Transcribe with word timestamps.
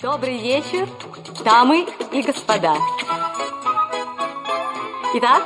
Добрый 0.00 0.40
вечер, 0.40 0.88
дамы 1.44 1.84
и 2.12 2.22
господа. 2.22 2.72
Итак, 5.14 5.42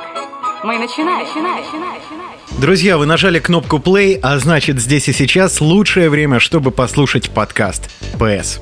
мы 0.63 0.77
начинаем. 0.77 1.25
начинаем, 1.25 1.63
начинаем. 1.63 2.61
Друзья, 2.61 2.99
вы 2.99 3.07
нажали 3.07 3.39
кнопку 3.39 3.77
play, 3.77 4.19
а 4.21 4.37
значит 4.37 4.79
здесь 4.79 5.07
и 5.09 5.13
сейчас 5.13 5.59
лучшее 5.59 6.11
время, 6.11 6.39
чтобы 6.39 6.69
послушать 6.69 7.31
подкаст 7.31 7.89
PS. 8.19 8.61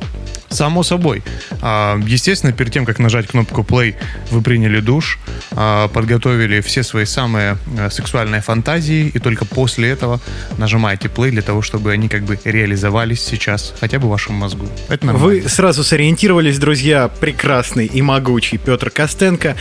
Само 0.52 0.84
собой. 0.84 1.24
А, 1.62 2.00
естественно, 2.06 2.52
перед 2.52 2.72
тем, 2.74 2.86
как 2.86 3.00
нажать 3.00 3.28
кнопку 3.28 3.62
play, 3.62 3.96
вы 4.30 4.42
приняли 4.42 4.82
душ, 4.82 5.18
а, 5.52 5.88
подготовили 5.88 6.62
все 6.62 6.84
свои 6.84 7.06
самые 7.06 7.58
а, 7.80 7.90
сексуальные 7.90 8.42
фантазии, 8.42 9.12
и 9.14 9.20
только 9.20 9.46
после 9.46 9.90
этого 9.90 10.20
нажимаете 10.58 11.08
play 11.08 11.32
для 11.32 11.42
того, 11.42 11.62
чтобы 11.62 11.92
они 11.92 12.10
как 12.10 12.24
бы 12.24 12.38
реализовались 12.44 13.24
сейчас, 13.24 13.74
хотя 13.80 13.98
бы 13.98 14.08
в 14.08 14.12
вашем 14.12 14.36
мозгу. 14.36 14.68
Это 14.90 15.06
нормально. 15.06 15.42
Вы 15.42 15.50
сразу 15.50 15.84
сориентировались, 15.84 16.60
друзья, 16.60 17.08
прекрасный 17.08 17.86
и 17.86 18.02
могучий 18.02 18.58
Петр 18.58 18.90
Костенко 18.90 19.56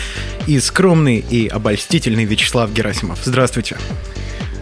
и 0.46 0.59
скромный 0.59 1.18
и 1.18 1.46
обольстительный 1.46 2.24
Вячеслав 2.24 2.73
Герасимов. 2.73 3.20
Здравствуйте. 3.24 3.77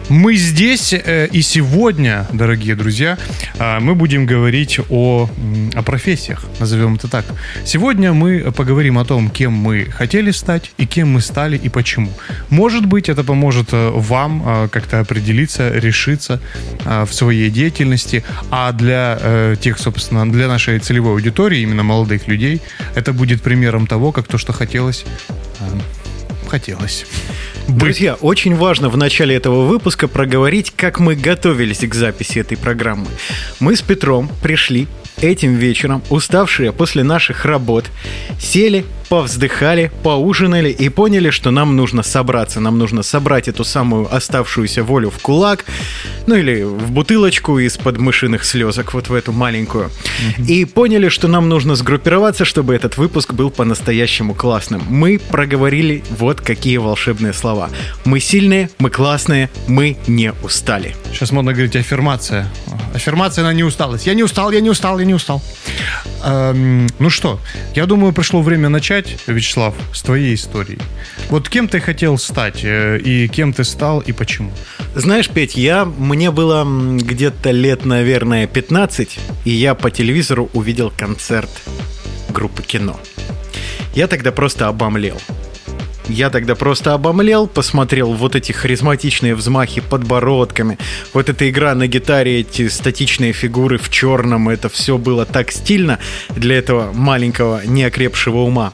Мы 0.09 0.37
здесь, 0.37 0.91
э, 0.93 1.27
и 1.31 1.43
сегодня, 1.43 2.25
дорогие 2.33 2.75
друзья, 2.75 3.15
э, 3.59 3.79
мы 3.79 3.93
будем 3.93 4.25
говорить 4.25 4.79
о, 4.89 5.29
о 5.75 5.83
профессиях, 5.83 6.45
назовем 6.59 6.95
это 6.95 7.07
так. 7.07 7.25
Сегодня 7.63 8.11
мы 8.11 8.51
поговорим 8.51 8.97
о 8.97 9.05
том, 9.05 9.29
кем 9.29 9.53
мы 9.53 9.85
хотели 9.85 10.31
стать 10.31 10.71
и 10.77 10.87
кем 10.87 11.13
мы 11.13 11.21
стали 11.21 11.57
и 11.57 11.69
почему. 11.69 12.09
Может 12.49 12.87
быть, 12.87 13.07
это 13.07 13.23
поможет 13.23 13.69
э, 13.71 13.91
вам 13.93 14.69
как-то 14.71 14.99
определиться, 14.99 15.71
решиться 15.71 16.39
в 16.85 17.11
своей 17.11 17.51
деятельности, 17.51 18.23
а 18.49 18.71
для 18.71 19.55
тех, 19.61 19.77
собственно, 19.77 20.29
для 20.31 20.47
нашей 20.47 20.79
целевой 20.79 21.13
аудитории, 21.13 21.61
именно 21.61 21.83
молодых 21.83 22.27
людей, 22.27 22.61
это 22.95 23.13
будет 23.13 23.43
примером 23.43 23.85
того, 23.85 24.11
как 24.11 24.27
то, 24.27 24.37
что 24.39 24.53
хотелось, 24.53 25.05
хотелось. 26.47 27.05
Друзья, 27.67 28.15
очень 28.15 28.55
важно 28.55 28.89
в 28.89 28.97
начале 28.97 29.35
этого 29.35 29.65
выпуска 29.65 30.07
проговорить, 30.07 30.73
как 30.75 30.99
мы 30.99 31.15
готовились 31.15 31.79
к 31.79 31.93
записи 31.93 32.39
этой 32.39 32.57
программы. 32.57 33.07
Мы 33.59 33.75
с 33.75 33.81
Петром 33.81 34.29
пришли 34.41 34.87
этим 35.21 35.55
вечером, 35.55 36.01
уставшие 36.09 36.71
после 36.71 37.03
наших 37.03 37.45
работ, 37.45 37.85
сели 38.39 38.85
повздыхали, 39.09 39.91
поужинали 40.03 40.69
и 40.69 40.87
поняли, 40.89 41.31
что 41.31 41.51
нам 41.51 41.75
нужно 41.75 42.03
собраться. 42.03 42.59
Нам 42.59 42.77
нужно 42.77 43.03
собрать 43.03 43.47
эту 43.47 43.63
самую 43.63 44.13
оставшуюся 44.15 44.83
волю 44.83 45.09
в 45.09 45.19
кулак, 45.19 45.65
ну 46.27 46.35
или 46.35 46.61
в 46.61 46.91
бутылочку 46.91 47.57
из-под 47.59 47.97
мышиных 47.97 48.45
слезок, 48.45 48.93
вот 48.93 49.09
в 49.09 49.13
эту 49.13 49.31
маленькую. 49.31 49.89
Mm-hmm. 49.89 50.45
И 50.45 50.65
поняли, 50.65 51.09
что 51.09 51.27
нам 51.27 51.49
нужно 51.49 51.75
сгруппироваться, 51.75 52.45
чтобы 52.45 52.75
этот 52.75 52.97
выпуск 52.97 53.33
был 53.33 53.49
по-настоящему 53.49 54.35
классным. 54.35 54.83
Мы 54.87 55.19
проговорили 55.19 56.03
вот 56.11 56.39
какие 56.41 56.77
волшебные 56.77 57.33
слова. 57.33 57.69
Мы 58.05 58.19
сильные, 58.19 58.69
мы 58.77 58.91
классные, 58.91 59.49
мы 59.67 59.97
не 60.07 60.33
устали. 60.43 60.95
Сейчас 61.11 61.31
модно 61.31 61.53
говорить 61.53 61.75
аффирмация. 61.75 62.47
Аффирмация 62.93 63.43
на 63.43 63.53
неусталость. 63.53 64.05
Я 64.05 64.13
не 64.13 64.23
устал, 64.23 64.51
я 64.51 64.61
не 64.61 64.69
устал, 64.69 64.99
я 64.99 65.05
не 65.05 65.15
устал. 65.15 65.41
Эм, 66.23 66.87
ну 66.99 67.09
что, 67.09 67.39
я 67.75 67.85
думаю, 67.85 68.13
пришло 68.13 68.41
время 68.41 68.69
начать 68.69 68.98
начать, 68.99 69.17
Вячеслав, 69.27 69.73
с 69.93 70.01
твоей 70.01 70.35
истории. 70.35 70.77
Вот 71.29 71.49
кем 71.49 71.67
ты 71.67 71.79
хотел 71.79 72.17
стать 72.17 72.63
э, 72.63 72.99
и 72.99 73.27
кем 73.27 73.53
ты 73.53 73.63
стал 73.63 73.99
и 74.01 74.11
почему? 74.11 74.51
Знаешь, 74.95 75.29
Петь, 75.29 75.55
я, 75.55 75.85
мне 75.85 76.31
было 76.31 76.65
где-то 76.65 77.51
лет, 77.51 77.85
наверное, 77.85 78.47
15, 78.47 79.19
и 79.45 79.49
я 79.49 79.75
по 79.75 79.91
телевизору 79.91 80.49
увидел 80.53 80.91
концерт 80.95 81.49
группы 82.29 82.63
кино. 82.63 82.99
Я 83.95 84.07
тогда 84.07 84.31
просто 84.31 84.67
обомлел. 84.67 85.19
Я 86.09 86.31
тогда 86.31 86.55
просто 86.55 86.95
обомлел, 86.95 87.45
посмотрел 87.45 88.13
вот 88.13 88.35
эти 88.35 88.51
харизматичные 88.51 89.35
взмахи 89.35 89.79
подбородками, 89.79 90.79
вот 91.13 91.29
эта 91.29 91.47
игра 91.47 91.75
на 91.75 91.85
гитаре, 91.85 92.39
эти 92.39 92.67
статичные 92.67 93.31
фигуры 93.31 93.77
в 93.77 93.89
черном, 93.91 94.49
это 94.49 94.69
все 94.69 94.97
было 94.97 95.27
так 95.27 95.51
стильно 95.51 95.99
для 96.29 96.57
этого 96.57 96.91
маленького 96.93 97.61
неокрепшего 97.63 98.39
ума. 98.39 98.73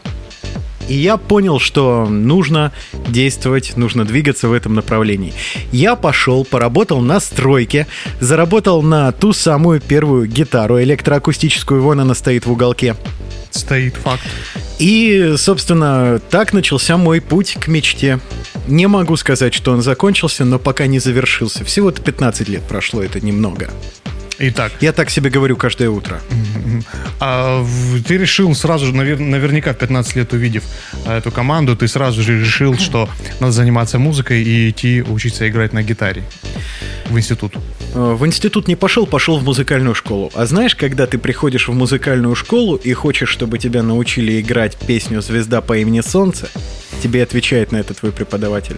И 0.87 0.95
я 0.95 1.17
понял, 1.17 1.59
что 1.59 2.07
нужно 2.07 2.71
действовать, 3.07 3.75
нужно 3.75 4.05
двигаться 4.05 4.47
в 4.47 4.53
этом 4.53 4.75
направлении. 4.75 5.33
Я 5.71 5.95
пошел, 5.95 6.45
поработал 6.45 7.01
на 7.01 7.19
стройке, 7.19 7.87
заработал 8.19 8.81
на 8.81 9.11
ту 9.11 9.33
самую 9.33 9.81
первую 9.81 10.27
гитару 10.27 10.81
электроакустическую, 10.81 11.81
вон 11.81 11.99
она 11.99 12.13
стоит 12.13 12.45
в 12.45 12.51
уголке. 12.51 12.95
Стоит 13.51 13.95
факт. 13.95 14.23
И, 14.79 15.35
собственно, 15.37 16.19
так 16.29 16.51
начался 16.51 16.97
мой 16.97 17.21
путь 17.21 17.55
к 17.59 17.67
мечте. 17.67 18.19
Не 18.67 18.87
могу 18.87 19.15
сказать, 19.15 19.53
что 19.53 19.71
он 19.71 19.81
закончился, 19.81 20.43
но 20.43 20.59
пока 20.59 20.87
не 20.87 20.99
завершился. 20.99 21.63
Всего-то 21.63 22.01
15 22.01 22.49
лет 22.49 22.63
прошло, 22.63 23.01
это 23.01 23.25
немного. 23.25 23.69
Итак. 24.39 24.71
Я 24.81 24.91
так 24.91 25.09
себе 25.09 25.29
говорю 25.29 25.55
каждое 25.55 25.89
утро. 25.89 26.21
А 27.19 27.65
ты 28.07 28.17
решил 28.17 28.53
сразу 28.55 28.87
же, 28.87 28.93
наверняка 28.93 29.73
в 29.73 29.77
15 29.77 30.15
лет 30.15 30.33
увидев 30.33 30.63
а, 31.05 31.17
эту 31.17 31.31
команду, 31.31 31.75
ты 31.75 31.87
сразу 31.87 32.21
же 32.21 32.39
решил, 32.39 32.77
что 32.77 33.09
надо 33.39 33.51
заниматься 33.51 33.99
музыкой 33.99 34.43
и 34.43 34.69
идти 34.69 35.01
учиться 35.01 35.47
играть 35.47 35.73
на 35.73 35.83
гитаре 35.83 36.23
в 37.09 37.17
институт? 37.17 37.53
Э, 37.93 38.13
в 38.13 38.25
институт 38.25 38.67
не 38.67 38.75
пошел, 38.75 39.05
пошел 39.05 39.37
в 39.37 39.43
музыкальную 39.43 39.95
школу. 39.95 40.31
А 40.35 40.45
знаешь, 40.45 40.75
когда 40.75 41.07
ты 41.07 41.17
приходишь 41.17 41.67
в 41.67 41.73
музыкальную 41.73 42.35
школу 42.35 42.75
и 42.75 42.93
хочешь, 42.93 43.29
чтобы 43.29 43.57
тебя 43.57 43.83
научили 43.83 44.41
играть 44.41 44.75
песню 44.77 45.21
«Звезда 45.21 45.61
по 45.61 45.77
имени 45.77 46.01
Солнце», 46.01 46.49
тебе 47.01 47.23
отвечает 47.23 47.71
на 47.71 47.77
это 47.77 47.93
твой 47.93 48.11
преподаватель. 48.11 48.77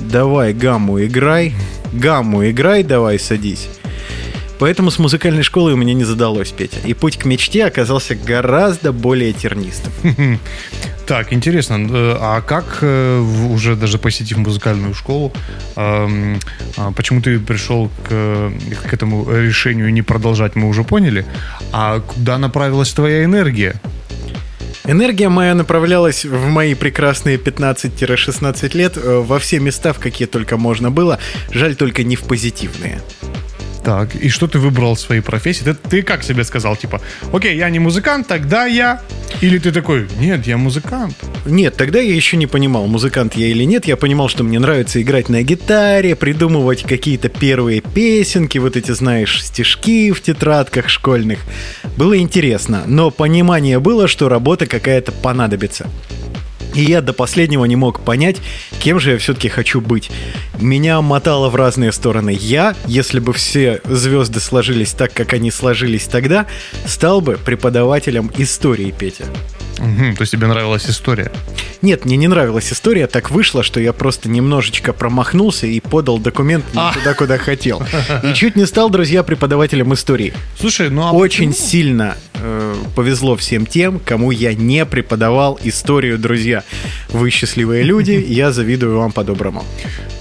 Давай 0.00 0.52
гамму 0.52 1.02
играй, 1.04 1.54
гамму 1.92 2.48
играй, 2.48 2.82
давай 2.82 3.18
садись. 3.18 3.68
Поэтому 4.58 4.90
с 4.90 4.98
музыкальной 4.98 5.42
школой 5.42 5.72
у 5.72 5.76
меня 5.76 5.94
не 5.94 6.04
задалось, 6.04 6.50
Петя. 6.50 6.78
И 6.84 6.94
путь 6.94 7.16
к 7.16 7.24
мечте 7.24 7.64
оказался 7.64 8.14
гораздо 8.14 8.92
более 8.92 9.32
тернистым. 9.32 9.92
Так, 11.06 11.34
интересно, 11.34 11.74
э, 11.74 12.16
а 12.18 12.40
как 12.40 12.78
э, 12.80 13.18
уже 13.50 13.76
даже 13.76 13.98
посетив 13.98 14.38
музыкальную 14.38 14.94
школу, 14.94 15.34
эм, 15.76 16.40
а 16.78 16.92
почему 16.92 17.20
ты 17.20 17.38
пришел 17.38 17.90
к, 18.08 18.50
к 18.88 18.94
этому 18.94 19.30
решению 19.30 19.92
не 19.92 20.00
продолжать, 20.00 20.56
мы 20.56 20.66
уже 20.66 20.82
поняли, 20.82 21.26
а 21.72 22.00
куда 22.00 22.38
направилась 22.38 22.90
твоя 22.94 23.22
энергия? 23.24 23.78
Энергия 24.86 25.30
моя 25.30 25.54
направлялась 25.54 26.24
в 26.24 26.46
мои 26.48 26.74
прекрасные 26.74 27.38
15-16 27.38 28.76
лет 28.76 28.96
э, 28.96 29.18
во 29.18 29.38
все 29.38 29.58
места, 29.58 29.92
в 29.92 29.98
какие 29.98 30.26
только 30.28 30.58
можно 30.58 30.90
было. 30.90 31.18
Жаль 31.50 31.74
только 31.74 32.02
не 32.02 32.16
в 32.16 32.22
позитивные. 32.22 33.00
Так, 33.84 34.14
и 34.14 34.30
что 34.30 34.46
ты 34.46 34.58
выбрал 34.58 34.94
в 34.94 35.00
своей 35.00 35.20
профессии? 35.20 35.62
Ты, 35.62 35.74
ты 35.74 36.02
как 36.02 36.22
себе 36.22 36.42
сказал, 36.44 36.74
типа, 36.74 37.02
окей, 37.32 37.54
я 37.54 37.68
не 37.68 37.78
музыкант, 37.78 38.26
тогда 38.26 38.64
я... 38.64 39.02
Или 39.42 39.58
ты 39.58 39.72
такой, 39.72 40.08
нет, 40.18 40.46
я 40.46 40.56
музыкант? 40.56 41.14
Нет, 41.44 41.76
тогда 41.76 42.00
я 42.00 42.14
еще 42.14 42.38
не 42.38 42.46
понимал, 42.46 42.86
музыкант 42.86 43.34
я 43.34 43.46
или 43.46 43.64
нет. 43.64 43.86
Я 43.86 43.96
понимал, 43.98 44.28
что 44.28 44.42
мне 44.42 44.58
нравится 44.58 45.02
играть 45.02 45.28
на 45.28 45.42
гитаре, 45.42 46.16
придумывать 46.16 46.82
какие-то 46.84 47.28
первые 47.28 47.82
песенки, 47.82 48.56
вот 48.56 48.76
эти, 48.76 48.92
знаешь, 48.92 49.44
стишки 49.44 50.12
в 50.12 50.22
тетрадках 50.22 50.88
школьных. 50.88 51.40
Было 51.98 52.16
интересно, 52.16 52.84
но 52.86 53.10
понимание 53.10 53.80
было, 53.80 54.08
что 54.08 54.30
работа 54.30 54.66
какая-то 54.66 55.12
понадобится. 55.12 55.90
И 56.74 56.82
я 56.82 57.00
до 57.00 57.12
последнего 57.12 57.64
не 57.64 57.76
мог 57.76 58.00
понять, 58.00 58.36
кем 58.80 58.98
же 58.98 59.12
я 59.12 59.18
все-таки 59.18 59.48
хочу 59.48 59.80
быть. 59.80 60.10
Меня 60.60 61.00
мотало 61.00 61.48
в 61.48 61.56
разные 61.56 61.92
стороны. 61.92 62.36
Я, 62.38 62.74
если 62.86 63.20
бы 63.20 63.32
все 63.32 63.80
звезды 63.84 64.40
сложились 64.40 64.92
так, 64.92 65.12
как 65.12 65.32
они 65.32 65.50
сложились 65.50 66.06
тогда, 66.06 66.46
стал 66.86 67.20
бы 67.20 67.38
преподавателем 67.42 68.30
истории, 68.36 68.92
Петя. 68.96 69.24
Угу, 69.78 70.16
то 70.16 70.22
есть 70.22 70.32
тебе 70.32 70.46
нравилась 70.46 70.88
история? 70.88 71.30
Нет, 71.82 72.04
мне 72.04 72.16
не 72.16 72.28
нравилась 72.28 72.72
история. 72.72 73.06
Так 73.06 73.30
вышло, 73.30 73.62
что 73.62 73.80
я 73.80 73.92
просто 73.92 74.28
немножечко 74.28 74.92
промахнулся 74.92 75.66
и 75.66 75.80
подал 75.80 76.18
документ 76.18 76.64
не 76.72 76.80
а. 76.80 76.92
туда, 76.92 77.14
куда 77.14 77.38
хотел. 77.38 77.82
И 78.22 78.34
чуть 78.34 78.56
не 78.56 78.66
стал, 78.66 78.88
друзья, 78.88 79.22
преподавателем 79.22 79.92
истории. 79.92 80.32
Слушай, 80.58 80.90
ну 80.90 81.02
а 81.02 81.12
Очень 81.12 81.50
почему? 81.50 81.68
сильно 81.68 82.16
э, 82.34 82.74
повезло 82.94 83.36
всем 83.36 83.66
тем, 83.66 83.98
кому 83.98 84.30
я 84.30 84.54
не 84.54 84.84
преподавал 84.84 85.58
историю, 85.64 86.18
друзья. 86.18 86.62
Вы 87.10 87.30
счастливые 87.30 87.82
люди, 87.82 88.12
я 88.28 88.52
завидую 88.52 88.98
вам 88.98 89.12
по-доброму. 89.12 89.64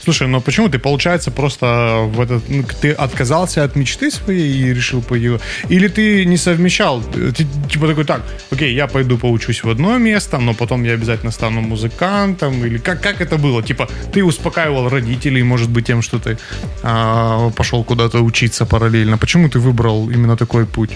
Слушай, 0.04 0.28
ну 0.28 0.42
почему 0.42 0.68
ты, 0.68 0.80
получается, 0.80 1.32
просто 1.32 2.10
в 2.14 2.20
этот, 2.20 2.50
ну, 2.50 2.66
ты 2.82 2.92
отказался 2.92 3.64
от 3.64 3.78
мечты 3.78 4.12
своей 4.12 4.52
и 4.52 4.74
решил 4.74 5.02
по 5.02 5.14
ее... 5.14 5.40
Или 5.70 5.88
ты 5.88 6.26
не 6.26 6.36
совмещал? 6.36 7.02
Ты 7.02 7.46
типа 7.70 7.88
такой, 7.88 8.04
так, 8.04 8.22
окей, 8.52 8.74
я 8.74 8.88
пойду 8.88 9.18
поучусь 9.18 9.64
в 9.64 9.70
одно 9.70 9.98
место, 9.98 10.40
но 10.40 10.54
потом 10.54 10.84
я 10.84 10.94
обязательно 10.94 11.32
стану 11.32 11.62
музыкантом? 11.62 12.66
Или 12.66 12.80
как, 12.80 13.02
как 13.02 13.22
это 13.22 13.38
было? 13.38 13.64
Типа, 13.64 13.88
ты 14.12 14.26
успокаивал 14.26 14.90
родителей, 14.90 15.42
может 15.44 15.70
быть, 15.70 15.86
тем, 15.86 16.02
что 16.02 16.20
ты 16.20 16.38
а, 16.82 17.50
пошел 17.52 17.84
куда-то 17.86 18.20
учиться 18.20 18.66
параллельно. 18.66 19.18
Почему 19.18 19.48
ты 19.48 19.60
выбрал 19.60 20.10
именно 20.10 20.36
такой 20.36 20.66
путь? 20.66 20.92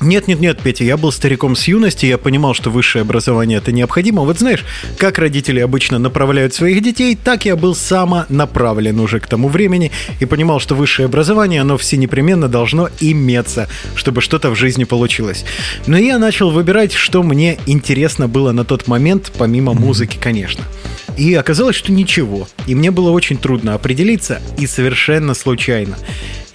Нет, 0.00 0.28
нет, 0.28 0.40
нет, 0.40 0.60
Петя, 0.62 0.84
я 0.84 0.96
был 0.96 1.10
стариком 1.10 1.56
с 1.56 1.66
юности, 1.66 2.06
я 2.06 2.18
понимал, 2.18 2.54
что 2.54 2.70
высшее 2.70 3.02
образование 3.02 3.58
это 3.58 3.72
необходимо. 3.72 4.22
Вот 4.22 4.38
знаешь, 4.38 4.64
как 4.96 5.18
родители 5.18 5.58
обычно 5.58 5.98
направляют 5.98 6.54
своих 6.54 6.82
детей, 6.82 7.16
так 7.16 7.44
я 7.44 7.56
был 7.56 7.74
самонаправлен 7.74 9.00
уже 9.00 9.18
к 9.18 9.26
тому 9.26 9.48
времени 9.48 9.90
и 10.20 10.24
понимал, 10.24 10.60
что 10.60 10.76
высшее 10.76 11.06
образование, 11.06 11.62
оно 11.62 11.76
все 11.78 11.96
непременно 11.96 12.48
должно 12.48 12.88
иметься, 13.00 13.68
чтобы 13.96 14.20
что-то 14.20 14.50
в 14.50 14.54
жизни 14.56 14.84
получилось. 14.84 15.44
Но 15.86 15.96
я 15.96 16.18
начал 16.18 16.50
выбирать, 16.50 16.92
что 16.92 17.24
мне 17.24 17.58
интересно 17.66 18.28
было 18.28 18.52
на 18.52 18.64
тот 18.64 18.86
момент, 18.86 19.32
помимо 19.36 19.74
музыки, 19.74 20.16
конечно. 20.20 20.64
И 21.16 21.34
оказалось, 21.34 21.74
что 21.74 21.90
ничего. 21.90 22.46
И 22.68 22.76
мне 22.76 22.92
было 22.92 23.10
очень 23.10 23.36
трудно 23.36 23.74
определиться, 23.74 24.40
и 24.58 24.68
совершенно 24.68 25.34
случайно 25.34 25.96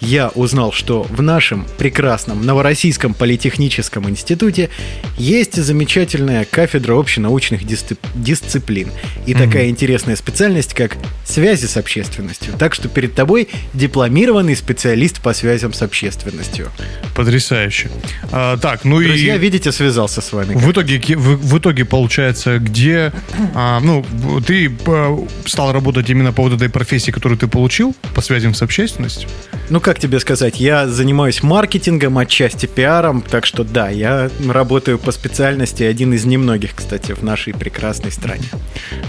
я 0.03 0.29
узнал, 0.29 0.71
что 0.71 1.03
в 1.03 1.21
нашем 1.21 1.65
прекрасном 1.77 2.45
Новороссийском 2.45 3.13
политехническом 3.13 4.09
институте 4.09 4.69
есть 5.17 5.55
замечательная 5.55 6.45
кафедра 6.45 6.99
общенаучных 6.99 7.63
дисцип- 7.63 7.99
дисциплин 8.13 8.89
и 9.25 9.31
mm-hmm. 9.31 9.45
такая 9.45 9.69
интересная 9.69 10.15
специальность, 10.15 10.73
как 10.73 10.97
связи 11.25 11.65
с 11.65 11.77
общественностью. 11.77 12.53
Так 12.59 12.75
что 12.75 12.89
перед 12.89 13.15
тобой 13.15 13.47
дипломированный 13.73 14.55
специалист 14.55 15.21
по 15.21 15.33
связям 15.33 15.73
с 15.73 15.81
общественностью. 15.81 16.69
Потрясающе. 17.15 17.89
А, 18.31 18.57
так, 18.57 18.83
ну 18.83 19.01
Друзья, 19.01 19.35
и... 19.35 19.39
видите, 19.39 19.71
связался 19.71 20.21
с 20.21 20.33
вами. 20.33 20.55
В 20.55 20.71
итоге, 20.71 20.99
в, 21.15 21.37
в 21.37 21.57
итоге 21.57 21.85
получается, 21.85 22.59
где... 22.59 23.13
А, 23.55 23.79
ну, 23.79 24.05
ты 24.45 24.71
а, 24.85 25.25
стал 25.45 25.71
работать 25.71 26.09
именно 26.09 26.33
по 26.33 26.43
вот 26.43 26.53
этой 26.53 26.69
профессии, 26.69 27.11
которую 27.11 27.37
ты 27.37 27.47
получил, 27.47 27.95
по 28.13 28.21
связям 28.21 28.53
с 28.53 28.61
общественностью? 28.61 29.29
Ну, 29.73 29.81
как 29.81 29.97
тебе 29.97 30.19
сказать, 30.19 30.59
я 30.59 30.87
занимаюсь 30.87 31.41
маркетингом, 31.41 32.19
отчасти 32.19 32.67
пиаром, 32.67 33.23
так 33.23 33.43
что 33.47 33.63
да, 33.63 33.89
я 33.89 34.29
работаю 34.47 34.99
по 34.99 35.11
специальности, 35.11 35.81
один 35.81 36.13
из 36.13 36.25
немногих, 36.25 36.75
кстати, 36.75 37.13
в 37.13 37.23
нашей 37.23 37.55
прекрасной 37.55 38.11
стране. 38.11 38.45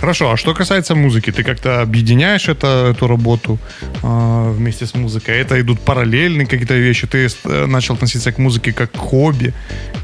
Хорошо, 0.00 0.30
а 0.30 0.36
что 0.38 0.54
касается 0.54 0.94
музыки, 0.94 1.32
ты 1.32 1.44
как-то 1.44 1.82
объединяешь 1.82 2.48
это, 2.48 2.92
эту 2.96 3.06
работу 3.08 3.58
э, 4.02 4.52
вместе 4.56 4.86
с 4.86 4.94
музыкой? 4.94 5.36
Это 5.38 5.60
идут 5.60 5.80
параллельные 5.80 6.46
какие-то 6.46 6.78
вещи? 6.78 7.06
Ты 7.06 7.26
э, 7.26 7.66
начал 7.66 7.96
относиться 7.96 8.32
к 8.32 8.38
музыке 8.38 8.72
как 8.72 8.90
к 8.90 8.96
хобби 8.96 9.52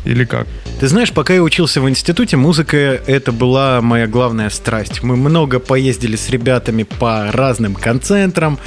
или 0.05 0.27
как? 0.27 0.47
Ты 0.79 0.89
знаешь, 0.89 1.11
пока 1.11 1.33
я 1.33 1.43
учился 1.43 1.81
в 1.81 1.89
институте, 1.89 2.37
музыка 2.37 2.77
это 3.07 3.33
была 3.33 3.81
моя 3.81 4.07
главная 4.07 4.51
страсть. 4.51 5.03
Мы 5.03 5.17
много 5.17 5.59
поездили 5.59 6.17
с 6.17 6.29
ребятами 6.29 6.83
по 6.83 7.33
разным 7.33 7.75
концентрам, 7.75 8.59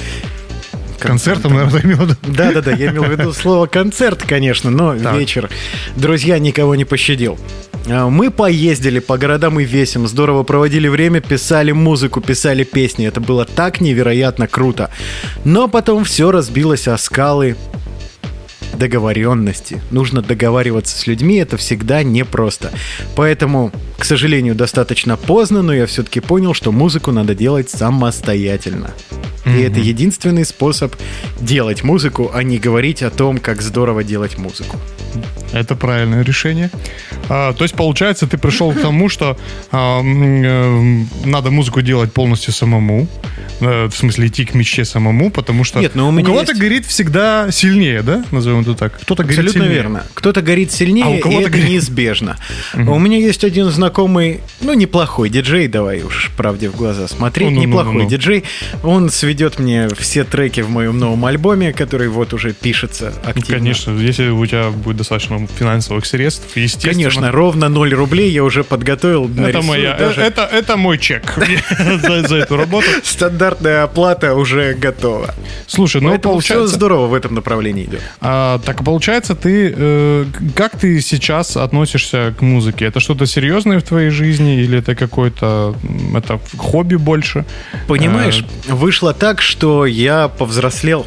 Концертом, 1.07 1.53
наверное, 1.53 1.81
имел. 1.81 2.07
Да-да-да, 2.23 2.71
я 2.71 2.91
имел 2.91 3.03
в 3.03 3.11
виду 3.11 3.33
слово 3.33 3.67
концерт, 3.67 4.23
конечно, 4.23 4.69
но 4.69 4.97
так. 4.97 5.17
вечер. 5.17 5.49
Друзья, 5.95 6.39
никого 6.39 6.75
не 6.75 6.85
пощадил. 6.85 7.37
А, 7.87 8.09
мы 8.09 8.31
поездили 8.31 8.99
по 8.99 9.17
городам 9.17 9.59
и 9.59 9.65
весим, 9.65 10.07
здорово 10.07 10.43
проводили 10.43 10.87
время, 10.87 11.21
писали 11.21 11.71
музыку, 11.71 12.21
писали 12.21 12.63
песни. 12.63 13.07
Это 13.07 13.21
было 13.21 13.45
так 13.45 13.81
невероятно 13.81 14.47
круто. 14.47 14.89
Но 15.43 15.67
потом 15.67 16.03
все 16.03 16.31
разбилось 16.31 16.87
о 16.87 16.97
скалы 16.97 17.55
договоренности. 18.77 19.81
Нужно 19.91 20.21
договариваться 20.21 20.97
с 20.97 21.07
людьми, 21.07 21.35
это 21.35 21.57
всегда 21.57 22.03
непросто. 22.03 22.71
Поэтому, 23.15 23.71
к 23.97 24.05
сожалению, 24.05 24.55
достаточно 24.55 25.15
поздно, 25.15 25.61
но 25.61 25.73
я 25.73 25.85
все-таки 25.85 26.19
понял, 26.19 26.53
что 26.53 26.71
музыку 26.71 27.11
надо 27.11 27.35
делать 27.35 27.69
самостоятельно. 27.69 28.91
И 29.45 29.61
это 29.61 29.79
единственный 29.79 30.45
способ 30.45 30.95
делать 31.39 31.83
музыку, 31.83 32.31
а 32.33 32.43
не 32.43 32.57
говорить 32.57 33.03
о 33.03 33.09
том, 33.09 33.37
как 33.37 33.61
здорово 33.61 34.03
делать 34.03 34.37
музыку. 34.37 34.77
Это 35.53 35.75
правильное 35.75 36.23
решение. 36.23 36.69
А, 37.29 37.53
то 37.53 37.63
есть, 37.63 37.75
получается, 37.75 38.27
ты 38.27 38.37
пришел 38.37 38.73
к 38.73 38.81
тому, 38.81 39.07
что 39.07 39.37
а, 39.71 40.01
э, 40.01 41.03
надо 41.25 41.51
музыку 41.51 41.81
делать 41.81 42.11
полностью 42.11 42.53
самому. 42.53 43.07
Э, 43.61 43.85
в 43.85 43.95
смысле, 43.95 44.27
идти 44.27 44.45
к 44.45 44.53
мечте 44.55 44.83
самому, 44.83 45.29
потому 45.29 45.63
что 45.63 45.79
Нет, 45.79 45.95
но 45.95 46.09
у, 46.09 46.13
у 46.13 46.23
кого-то 46.23 46.51
есть... 46.51 46.61
горит 46.61 46.85
всегда 46.85 47.51
сильнее, 47.51 48.01
да? 48.01 48.23
Назовем 48.31 48.61
это 48.61 48.73
так. 48.73 48.99
Кто-то 48.99 49.23
горит 49.23 49.39
Абсолютно 49.39 49.61
сильнее. 49.61 49.75
верно. 49.75 50.03
Кто-то 50.13 50.41
горит 50.41 50.71
сильнее, 50.71 51.05
а 51.05 51.09
у 51.09 51.19
кого-то 51.19 51.39
и 51.39 51.43
это 51.43 51.51
горит... 51.51 51.69
неизбежно. 51.69 52.37
У 52.75 52.99
меня 52.99 53.17
есть 53.17 53.43
один 53.43 53.69
знакомый, 53.69 54.41
ну, 54.61 54.73
неплохой 54.73 55.29
диджей, 55.29 55.67
давай 55.67 56.01
уж 56.03 56.31
правде 56.35 56.69
в 56.69 56.75
глаза 56.75 57.07
смотреть, 57.07 57.51
ну, 57.51 57.55
ну, 57.55 57.67
неплохой 57.67 57.93
ну, 57.93 58.03
ну, 58.03 58.09
диджей. 58.09 58.43
Он 58.83 59.09
сведет 59.09 59.59
мне 59.59 59.87
все 59.97 60.23
треки 60.23 60.61
в 60.61 60.69
моем 60.69 60.97
новом 60.97 61.23
альбоме, 61.25 61.73
который 61.73 62.09
вот 62.09 62.33
уже 62.33 62.53
пишется 62.53 63.13
активно. 63.23 63.59
Конечно, 63.59 63.91
если 63.97 64.29
у 64.29 64.45
тебя 64.45 64.71
будет 64.71 64.97
достаточно 64.97 65.42
финансовых 65.47 66.05
средств, 66.05 66.55
естественно. 66.55 66.93
Конечно, 66.93 67.31
ровно 67.31 67.69
0 67.69 67.93
рублей 67.93 68.31
я 68.31 68.43
уже 68.43 68.63
подготовил. 68.63 69.29
Это, 69.37 69.61
моя, 69.61 69.95
даже... 69.97 70.21
это, 70.21 70.43
это 70.43 70.77
мой 70.77 70.97
чек 70.97 71.33
за, 72.01 72.27
за 72.27 72.35
эту 72.37 72.57
работу. 72.57 72.87
Стандартная 73.03 73.83
оплата 73.83 74.33
уже 74.33 74.73
готова. 74.73 75.33
Слушай, 75.67 76.01
ну 76.01 76.17
получается... 76.19 76.67
все 76.67 76.75
здорово 76.75 77.07
в 77.07 77.13
этом 77.13 77.35
направлении 77.35 77.85
идет. 77.85 78.01
А, 78.21 78.59
так 78.59 78.83
получается, 78.83 79.35
ты 79.35 79.73
э, 79.75 80.25
как 80.55 80.77
ты 80.77 81.01
сейчас 81.01 81.57
относишься 81.57 82.33
к 82.37 82.41
музыке? 82.41 82.85
Это 82.85 82.99
что-то 82.99 83.25
серьезное 83.25 83.79
в 83.79 83.83
твоей 83.83 84.09
жизни 84.09 84.61
или 84.61 84.79
это 84.79 84.95
какое-то 84.95 85.75
это 86.15 86.39
хобби 86.57 86.95
больше? 86.95 87.45
Понимаешь, 87.87 88.43
а... 88.69 88.75
вышло 88.75 89.13
так, 89.13 89.41
что 89.41 89.85
я 89.85 90.27
повзрослел. 90.27 91.05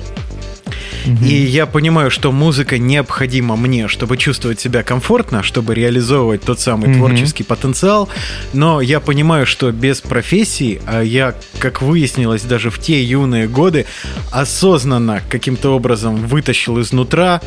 И 1.06 1.34
я 1.34 1.66
понимаю, 1.66 2.10
что 2.10 2.32
музыка 2.32 2.78
необходима 2.78 3.56
мне, 3.56 3.88
чтобы 3.88 4.16
чувствовать 4.16 4.60
себя 4.60 4.82
комфортно, 4.82 5.42
чтобы 5.42 5.74
реализовывать 5.74 6.42
тот 6.42 6.60
самый 6.60 6.90
угу. 6.90 6.98
творческий 6.98 7.44
потенциал. 7.44 8.08
Но 8.52 8.80
я 8.80 9.00
понимаю, 9.00 9.46
что 9.46 9.70
без 9.70 10.00
профессии, 10.00 10.80
а 10.86 11.02
я, 11.02 11.34
как 11.58 11.82
выяснилось, 11.82 12.42
даже 12.42 12.70
в 12.70 12.78
те 12.78 13.02
юные 13.02 13.46
годы 13.46 13.86
осознанно 14.32 15.22
каким-то 15.28 15.76
образом 15.76 16.16
вытащил 16.26 16.80
изнутра 16.80 17.40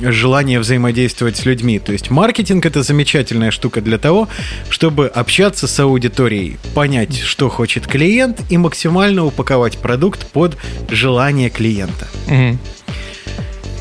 желание 0.00 0.60
взаимодействовать 0.60 1.36
с 1.36 1.44
людьми. 1.44 1.78
То 1.78 1.92
есть 1.92 2.10
маркетинг 2.10 2.66
это 2.66 2.82
замечательная 2.82 3.50
штука 3.50 3.80
для 3.80 3.98
того, 3.98 4.28
чтобы 4.68 5.06
общаться 5.08 5.66
с 5.66 5.80
аудиторией, 5.80 6.58
понять, 6.74 7.18
что 7.18 7.48
хочет 7.48 7.86
клиент 7.86 8.40
и 8.50 8.56
максимально 8.56 9.24
упаковать 9.24 9.78
продукт 9.78 10.26
под 10.28 10.56
желание 10.90 11.50
клиента. 11.50 12.08
Угу. 12.26 12.58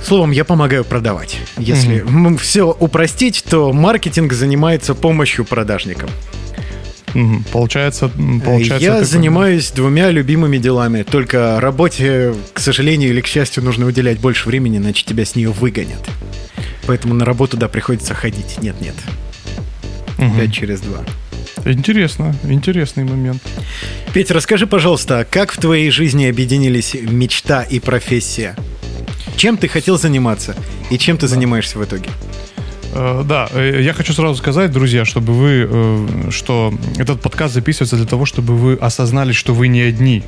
Словом, 0.03 0.31
я 0.31 0.45
помогаю 0.45 0.85
продавать. 0.85 1.37
Если 1.57 2.01
угу. 2.01 2.37
все 2.37 2.63
упростить, 2.63 3.43
то 3.43 3.73
маркетинг 3.73 4.33
занимается 4.33 4.95
помощью 4.95 5.43
продажникам. 5.43 6.09
Получается, 7.51 8.09
получается. 8.43 8.85
Я 8.85 8.91
такой... 8.93 9.05
занимаюсь 9.05 9.71
двумя 9.71 10.11
любимыми 10.11 10.57
делами. 10.57 11.03
Только 11.03 11.59
работе, 11.59 12.33
к 12.53 12.59
сожалению 12.59 13.09
или 13.09 13.21
к 13.21 13.27
счастью, 13.27 13.63
нужно 13.63 13.85
уделять 13.85 14.19
больше 14.19 14.47
времени, 14.47 14.77
иначе 14.77 15.05
тебя 15.05 15.25
с 15.25 15.35
нее 15.35 15.49
выгонят. 15.51 16.05
Поэтому 16.85 17.13
на 17.13 17.25
работу, 17.25 17.57
да, 17.57 17.67
приходится 17.67 18.13
ходить. 18.13 18.61
Нет, 18.61 18.79
нет. 18.81 18.95
Угу. 20.17 20.37
Пять 20.37 20.53
через 20.53 20.81
два. 20.81 21.03
Интересно, 21.65 22.35
интересный 22.43 23.03
момент. 23.03 23.41
Петя, 24.13 24.33
расскажи, 24.33 24.67
пожалуйста, 24.67 25.27
как 25.29 25.51
в 25.51 25.57
твоей 25.57 25.89
жизни 25.91 26.25
объединились 26.25 26.93
мечта 26.93 27.63
и 27.63 27.79
профессия? 27.79 28.55
Чем 29.35 29.57
ты 29.57 29.67
хотел 29.67 29.97
заниматься 29.97 30.55
и 30.89 30.97
чем 30.97 31.17
ты 31.17 31.27
да. 31.27 31.33
занимаешься 31.33 31.77
в 31.77 31.83
итоге? 31.83 32.09
Э, 32.93 33.23
да, 33.25 33.49
э, 33.53 33.81
я 33.81 33.93
хочу 33.93 34.13
сразу 34.13 34.35
сказать, 34.35 34.71
друзья, 34.71 35.05
чтобы 35.05 35.33
вы, 35.33 35.67
э, 35.69 36.07
что 36.31 36.73
этот 36.97 37.21
подкаст 37.21 37.53
записывается 37.53 37.95
для 37.95 38.05
того, 38.05 38.25
чтобы 38.25 38.55
вы 38.55 38.75
осознали, 38.75 39.31
что 39.31 39.53
вы 39.53 39.67
не 39.67 39.81
одни 39.81 40.23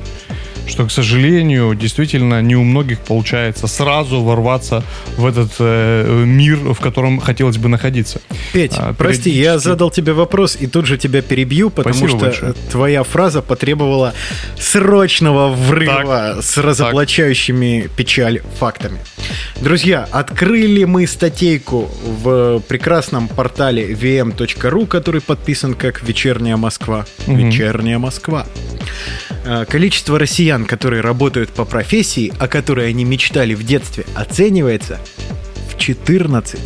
что, 0.70 0.86
к 0.86 0.90
сожалению, 0.90 1.74
действительно 1.74 2.40
не 2.40 2.56
у 2.56 2.62
многих 2.62 3.00
получается 3.00 3.66
сразу 3.66 4.22
ворваться 4.22 4.82
в 5.16 5.26
этот 5.26 5.50
э, 5.58 6.24
мир, 6.24 6.58
в 6.58 6.80
котором 6.80 7.18
хотелось 7.20 7.58
бы 7.58 7.68
находиться. 7.68 8.20
Петь, 8.52 8.74
а, 8.76 8.94
прости, 8.94 9.30
я 9.30 9.58
задал 9.58 9.90
тебе 9.90 10.12
вопрос 10.12 10.56
и 10.58 10.66
тут 10.66 10.86
же 10.86 10.96
тебя 10.96 11.22
перебью, 11.22 11.70
потому 11.70 11.94
Спасибо 11.94 12.18
что 12.18 12.26
большое. 12.26 12.52
твоя 12.70 13.02
фраза 13.02 13.42
потребовала 13.42 14.14
срочного 14.58 15.52
врыва 15.52 16.34
так, 16.36 16.44
с 16.44 16.56
разоблачающими 16.56 17.82
так. 17.82 17.92
печаль 17.92 18.40
фактами. 18.58 18.98
Друзья, 19.60 20.08
открыли 20.10 20.84
мы 20.84 21.06
статейку 21.06 21.90
в 22.02 22.60
прекрасном 22.66 23.28
портале 23.28 23.92
vm.ru, 23.92 24.86
который 24.86 25.20
подписан 25.20 25.74
как 25.74 26.02
«Вечерняя 26.02 26.56
Москва». 26.56 27.04
Угу. 27.26 27.36
«Вечерняя 27.36 27.98
Москва». 27.98 28.46
А, 29.44 29.66
количество 29.66 30.18
россиян, 30.18 30.64
которые 30.64 31.02
работают 31.02 31.50
по 31.50 31.66
профессии, 31.66 32.32
о 32.38 32.48
которой 32.48 32.88
они 32.88 33.04
мечтали 33.04 33.52
в 33.52 33.62
детстве, 33.62 34.06
оценивается 34.14 34.98
в 35.68 35.76
14 35.76 36.58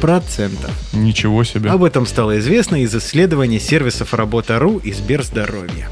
процентов. 0.00 0.70
Ничего 0.94 1.44
себе. 1.44 1.68
Об 1.68 1.84
этом 1.84 2.06
стало 2.06 2.38
известно 2.38 2.82
из 2.82 2.94
исследований 2.94 3.60
сервисов 3.60 4.14
Работа.ру 4.14 4.78
и 4.78 4.92
Сберздоровья. 4.92 5.90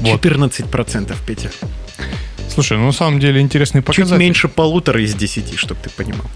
Вот. 0.00 0.12
14 0.12 0.66
процентов, 0.70 1.20
Петя. 1.26 1.50
Слушай, 2.48 2.78
ну 2.78 2.86
на 2.86 2.92
самом 2.92 3.20
деле 3.20 3.40
интересный 3.40 3.82
показатель. 3.82 4.10
Чуть 4.10 4.18
меньше 4.18 4.48
полутора 4.48 5.02
из 5.02 5.14
десяти, 5.14 5.56
чтобы 5.56 5.80
ты 5.82 5.90
понимал. 5.90 6.26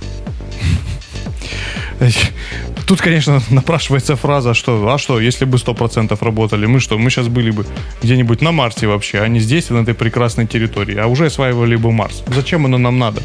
Тут, 2.86 3.00
конечно, 3.00 3.42
напрашивается 3.50 4.14
фраза, 4.14 4.54
что 4.54 4.88
а 4.88 4.98
что, 4.98 5.18
если 5.18 5.44
бы 5.44 5.58
100% 5.58 6.16
работали, 6.20 6.66
мы 6.66 6.78
что, 6.78 6.98
мы 6.98 7.10
сейчас 7.10 7.26
были 7.26 7.50
бы 7.50 7.66
где-нибудь 8.02 8.42
на 8.42 8.52
Марсе 8.52 8.86
вообще, 8.86 9.18
а 9.18 9.28
не 9.28 9.40
здесь, 9.40 9.70
на 9.70 9.78
этой 9.78 9.94
прекрасной 9.94 10.46
территории, 10.46 10.96
а 10.96 11.08
уже 11.08 11.26
осваивали 11.26 11.74
бы 11.74 11.90
Марс. 11.90 12.22
Зачем 12.28 12.64
оно 12.64 12.78
нам 12.78 12.98
надо? 12.98 13.22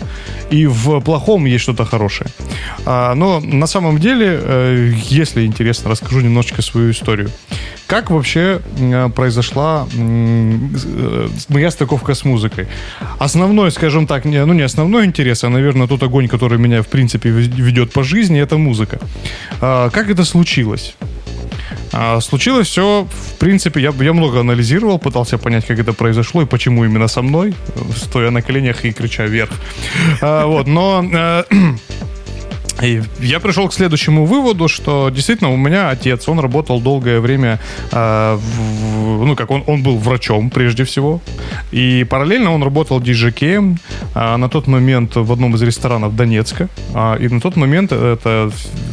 И 0.49 0.65
в 0.65 0.99
плохом 1.01 1.45
есть 1.45 1.63
что-то 1.63 1.85
хорошее. 1.85 2.29
А, 2.85 3.13
но 3.13 3.39
на 3.39 3.67
самом 3.67 3.99
деле, 3.99 4.39
э, 4.41 4.93
если 5.09 5.45
интересно, 5.45 5.91
расскажу 5.91 6.21
немножечко 6.21 6.63
свою 6.63 6.91
историю. 6.91 7.29
Как 7.91 8.09
вообще 8.09 8.61
э, 8.79 9.09
произошла 9.09 9.85
э, 9.93 11.27
моя 11.49 11.71
стыковка 11.71 12.13
с 12.13 12.23
музыкой? 12.23 12.67
Основной, 13.19 13.69
скажем 13.69 14.07
так, 14.07 14.23
не, 14.23 14.45
ну 14.45 14.53
не 14.53 14.61
основной 14.61 15.03
интерес, 15.03 15.43
а, 15.43 15.49
наверное, 15.49 15.87
тот 15.87 16.01
огонь, 16.01 16.29
который 16.29 16.57
меня, 16.57 16.83
в 16.83 16.87
принципе, 16.87 17.29
ведет 17.29 17.91
по 17.91 18.01
жизни, 18.03 18.39
это 18.39 18.57
музыка. 18.57 18.97
А, 19.59 19.89
как 19.89 20.09
это 20.09 20.23
случилось? 20.23 20.95
А, 21.91 22.21
случилось 22.21 22.67
все, 22.67 23.09
в 23.11 23.37
принципе, 23.39 23.81
я, 23.81 23.93
я 23.99 24.13
много 24.13 24.39
анализировал, 24.39 24.97
пытался 24.97 25.37
понять, 25.37 25.65
как 25.65 25.77
это 25.77 25.91
произошло 25.91 26.43
и 26.43 26.45
почему 26.45 26.85
именно 26.85 27.09
со 27.09 27.21
мной, 27.21 27.53
стоя 27.93 28.31
на 28.31 28.41
коленях 28.41 28.85
и 28.85 28.93
крича 28.93 29.25
вверх. 29.25 29.51
А, 30.21 30.45
вот, 30.45 30.65
но 30.65 31.43
И 32.81 33.01
я 33.19 33.39
пришел 33.39 33.67
к 33.67 33.73
следующему 33.73 34.25
выводу, 34.25 34.67
что 34.67 35.09
действительно 35.09 35.51
у 35.51 35.57
меня 35.57 35.89
отец, 35.89 36.27
он 36.27 36.39
работал 36.39 36.79
долгое 36.79 37.19
время, 37.19 37.59
э, 37.91 38.37
в, 38.39 39.00
ну 39.25 39.35
как 39.35 39.51
он, 39.51 39.63
он 39.67 39.83
был 39.83 39.97
врачом 39.97 40.49
прежде 40.49 40.83
всего, 40.83 41.21
и 41.71 42.05
параллельно 42.09 42.51
он 42.53 42.63
работал 42.63 42.99
диджекеем 43.01 43.77
э, 44.15 44.37
на 44.37 44.49
тот 44.49 44.67
момент 44.67 45.15
в 45.15 45.31
одном 45.31 45.55
из 45.55 45.61
ресторанов 45.61 46.15
Донецка, 46.15 46.69
э, 46.93 47.17
и 47.19 47.27
на 47.27 47.41
тот 47.41 47.55
момент 47.55 47.91
это 47.91 48.51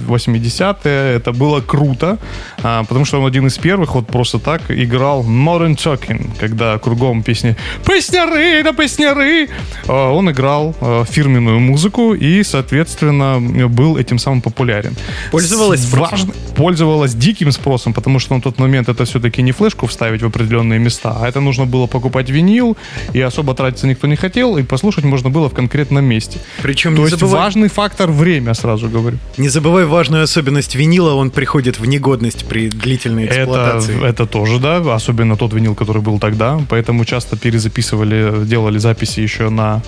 80-е, 0.08 1.16
это 1.16 1.32
было 1.32 1.60
круто, 1.60 2.18
э, 2.58 2.84
потому 2.88 3.04
что 3.04 3.20
он 3.20 3.26
один 3.26 3.46
из 3.46 3.58
первых 3.58 3.94
вот 3.94 4.06
просто 4.06 4.38
так 4.38 4.62
играл 4.68 5.22
Modern 5.24 5.76
Talking, 5.76 6.30
когда 6.38 6.78
кругом 6.78 7.22
песни 7.22 7.56
«Песняры, 7.86 8.62
да 8.62 8.72
песняры!» 8.72 9.48
э, 9.86 9.92
Он 9.92 10.30
играл 10.30 10.74
э, 10.80 11.04
фирменную 11.08 11.60
музыку 11.60 12.14
и, 12.14 12.42
соответственно, 12.42 13.40
был 13.68 13.96
этим 13.96 14.18
самым 14.18 14.40
популярен. 14.40 14.96
Пользовалась 15.30 15.82
спросом? 15.82 16.32
Пользовалась 16.56 17.14
диким 17.14 17.52
спросом, 17.52 17.92
потому 17.92 18.18
что 18.18 18.34
на 18.34 18.40
тот 18.40 18.58
момент 18.58 18.88
это 18.88 19.04
все-таки 19.04 19.42
не 19.42 19.52
флешку 19.52 19.86
вставить 20.08 20.22
в 20.22 20.26
определенные 20.26 20.78
места, 20.78 21.16
а 21.20 21.28
это 21.28 21.40
нужно 21.40 21.66
было 21.66 21.86
покупать 21.86 22.30
винил, 22.30 22.76
и 23.12 23.20
особо 23.20 23.54
тратиться 23.54 23.86
никто 23.86 24.06
не 24.06 24.16
хотел, 24.16 24.56
и 24.56 24.62
послушать 24.62 25.04
можно 25.04 25.28
было 25.30 25.48
в 25.48 25.54
конкретном 25.54 26.04
месте. 26.04 26.38
Причем 26.62 26.92
То 26.94 27.02
не 27.02 27.08
есть 27.08 27.18
забывай, 27.18 27.42
важный 27.42 27.68
фактор 27.68 28.10
время, 28.10 28.54
сразу 28.54 28.88
говорю. 28.88 29.18
не 29.36 29.50
забывай 29.50 29.84
важную 29.84 30.22
особенность 30.22 30.74
винила, 30.76 31.12
он 31.14 31.30
приходит 31.30 31.78
в 31.78 31.84
негодность 31.84 32.46
при 32.48 32.68
длительной 32.68 33.24
Это, 33.24 33.34
эксплуатации. 33.34 34.04
это 34.04 34.26
тоже, 34.26 34.58
да, 34.58 34.94
особенно 34.94 35.36
тот 35.36 35.52
винил, 35.52 35.74
который 35.74 36.00
был 36.00 36.18
тогда, 36.18 36.58
поэтому 36.70 37.04
часто 37.04 37.36
перезаписывали, 37.36 38.46
делали 38.46 38.78
записи 38.78 39.20
еще 39.20 39.50
на 39.50 39.82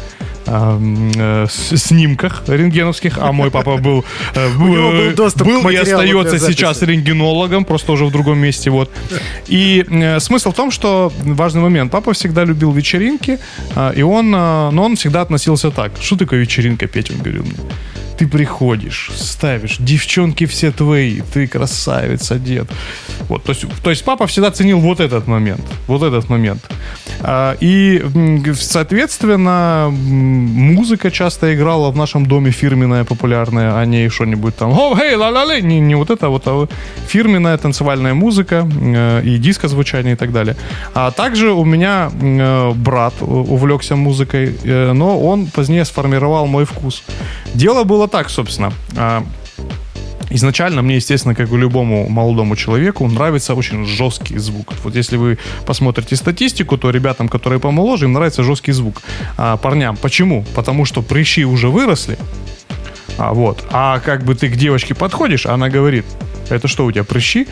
э, 0.46 1.46
снимках 1.48 2.42
рентгеновских, 2.46 3.18
а 3.18 3.32
мой 3.32 3.50
папа 3.50 3.76
был, 3.76 4.04
э, 4.34 4.48
был 4.58 5.12
к 5.12 5.44
был 5.44 5.68
и 5.68 5.76
остается 5.76 6.38
сейчас 6.38 6.82
рентгенологом, 6.82 7.64
просто 7.64 7.92
уже 7.92 8.04
в 8.04 8.10
другом 8.10 8.38
месте, 8.38 8.70
вот. 8.70 8.90
И 9.48 9.84
э, 9.88 10.20
смысл 10.20 10.50
в 10.50 10.54
том, 10.54 10.70
что 10.70 11.12
важный 11.24 11.62
момент, 11.62 11.92
папа 11.92 12.12
всегда 12.12 12.44
любил 12.44 12.72
вечеринки, 12.72 13.38
э, 13.76 13.92
и 13.96 14.02
он, 14.02 14.34
э, 14.34 14.70
но 14.70 14.84
он 14.84 14.96
всегда 14.96 15.22
относился 15.22 15.70
так, 15.70 15.92
что 16.00 16.16
такое 16.16 16.40
вечеринка, 16.40 16.86
Петя, 16.86 17.12
он 17.14 17.20
говорил 17.20 17.42
мне. 17.42 17.54
Ты 18.20 18.28
приходишь, 18.28 19.10
ставишь, 19.16 19.78
девчонки 19.78 20.44
все 20.44 20.70
твои, 20.72 21.22
ты 21.32 21.46
красавица, 21.46 22.38
дед. 22.38 22.68
Вот, 23.30 23.44
то 23.44 23.52
есть, 23.52 23.64
то 23.82 23.88
есть 23.88 24.04
папа 24.04 24.26
всегда 24.26 24.50
ценил 24.50 24.78
вот 24.78 25.00
этот 25.00 25.26
момент, 25.26 25.62
вот 25.86 26.02
этот 26.02 26.28
момент. 26.28 26.60
А, 27.22 27.56
И, 27.60 28.04
соответственно, 28.54 29.88
музыка 29.90 31.10
часто 31.10 31.54
играла 31.54 31.90
в 31.90 31.96
нашем 31.96 32.26
доме 32.26 32.50
фирменная, 32.50 33.04
популярная, 33.04 33.78
а 33.80 33.86
не 33.86 34.10
что-нибудь 34.10 34.54
там 34.54 34.72
«О, 34.78 34.94
хей, 34.96 35.14
ла-ла-лей!» 35.16 35.62
не, 35.62 35.80
не 35.80 35.94
вот 35.94 36.10
это, 36.10 36.28
вот, 36.28 36.42
а 36.46 36.66
фирменная 37.08 37.56
танцевальная 37.56 38.12
музыка 38.12 38.68
э, 38.70 39.22
и 39.24 39.38
диско-звучание 39.38 40.12
и 40.12 40.16
так 40.16 40.30
далее. 40.32 40.56
А 40.94 41.10
также 41.10 41.52
у 41.52 41.64
меня 41.64 42.10
э, 42.20 42.72
брат 42.74 43.14
у- 43.22 43.54
увлекся 43.54 43.96
музыкой, 43.96 44.58
э, 44.64 44.92
но 44.92 45.18
он 45.18 45.46
позднее 45.46 45.86
сформировал 45.86 46.46
мой 46.46 46.64
вкус. 46.66 47.02
Дело 47.54 47.84
было 47.84 48.08
так, 48.10 48.30
собственно. 48.30 48.72
а, 48.96 49.24
Изначально 50.32 50.82
мне, 50.82 50.94
естественно, 50.94 51.34
как 51.34 51.50
и 51.52 51.56
любому 51.56 52.08
молодому 52.08 52.54
человеку, 52.54 53.06
нравится 53.08 53.54
очень 53.54 53.84
жесткий 53.84 54.38
звук. 54.38 54.72
Вот 54.84 54.94
если 54.94 55.16
вы 55.16 55.38
посмотрите 55.66 56.14
статистику, 56.14 56.78
то 56.78 56.90
ребятам, 56.90 57.28
которые 57.28 57.58
помоложе, 57.58 58.04
им 58.04 58.12
нравится 58.12 58.44
жесткий 58.44 58.70
звук. 58.70 59.02
А 59.36 59.56
парням. 59.56 59.96
Почему? 59.96 60.44
Потому 60.54 60.84
что 60.84 61.02
прыщи 61.02 61.44
уже 61.44 61.68
выросли. 61.68 62.16
А, 63.18 63.32
вот. 63.32 63.64
А 63.72 63.98
как 63.98 64.22
бы 64.24 64.36
ты 64.36 64.48
к 64.48 64.56
девочке 64.56 64.94
подходишь, 64.94 65.46
она 65.46 65.68
говорит, 65.68 66.06
это 66.48 66.68
что 66.68 66.84
у 66.84 66.92
тебя, 66.92 67.02
прыщи? 67.02 67.48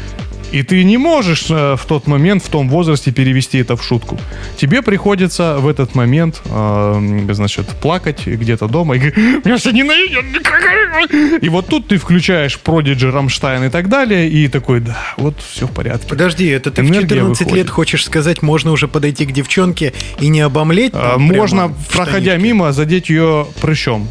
И 0.50 0.62
ты 0.62 0.82
не 0.84 0.96
можешь 0.96 1.46
э, 1.50 1.76
в 1.76 1.84
тот 1.86 2.06
момент, 2.06 2.42
в 2.42 2.48
том 2.48 2.68
возрасте 2.68 3.12
перевести 3.12 3.58
это 3.58 3.76
в 3.76 3.84
шутку. 3.84 4.18
Тебе 4.56 4.82
приходится 4.82 5.58
в 5.58 5.68
этот 5.68 5.94
момент, 5.94 6.40
э, 6.46 7.26
значит, 7.32 7.66
плакать 7.66 8.26
где-то 8.26 8.66
дома 8.66 8.96
и 8.96 8.98
говорить, 8.98 9.44
меня 9.44 9.56
все 9.58 9.70
ненавидят. 9.70 11.42
И 11.42 11.48
вот 11.48 11.66
тут 11.66 11.88
ты 11.88 11.98
включаешь 11.98 12.58
Prodigy, 12.62 13.10
Рамштайн 13.10 13.64
и 13.64 13.68
так 13.68 13.88
далее, 13.88 14.28
и 14.28 14.48
такой, 14.48 14.80
да, 14.80 14.98
вот 15.16 15.34
все 15.40 15.66
в 15.66 15.70
порядке. 15.70 16.08
Подожди, 16.08 16.46
это 16.46 16.70
ты 16.70 16.82
в 16.82 16.86
Энергия 16.86 17.16
14 17.16 17.40
лет 17.40 17.48
выходит. 17.48 17.70
хочешь 17.70 18.04
сказать, 18.04 18.42
можно 18.42 18.72
уже 18.72 18.88
подойти 18.88 19.26
к 19.26 19.32
девчонке 19.32 19.92
и 20.20 20.28
не 20.28 20.40
обомлеть? 20.40 20.92
А, 20.94 21.18
Можно, 21.18 21.68
в 21.68 21.88
проходя 21.92 22.36
мимо, 22.36 22.72
задеть 22.72 23.10
ее 23.10 23.46
прыщом. 23.60 24.08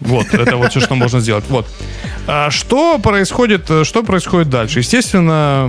Вот, 0.00 0.32
это 0.34 0.56
вот 0.56 0.70
все, 0.70 0.80
что 0.80 0.94
можно 0.94 1.20
сделать. 1.20 1.44
Вот. 1.48 1.66
А 2.26 2.50
Что 2.50 2.98
происходит, 2.98 3.70
э, 3.70 3.84
что 3.84 4.02
происходит 4.02 4.48
дальше? 4.48 4.78
Естественно, 4.78 5.66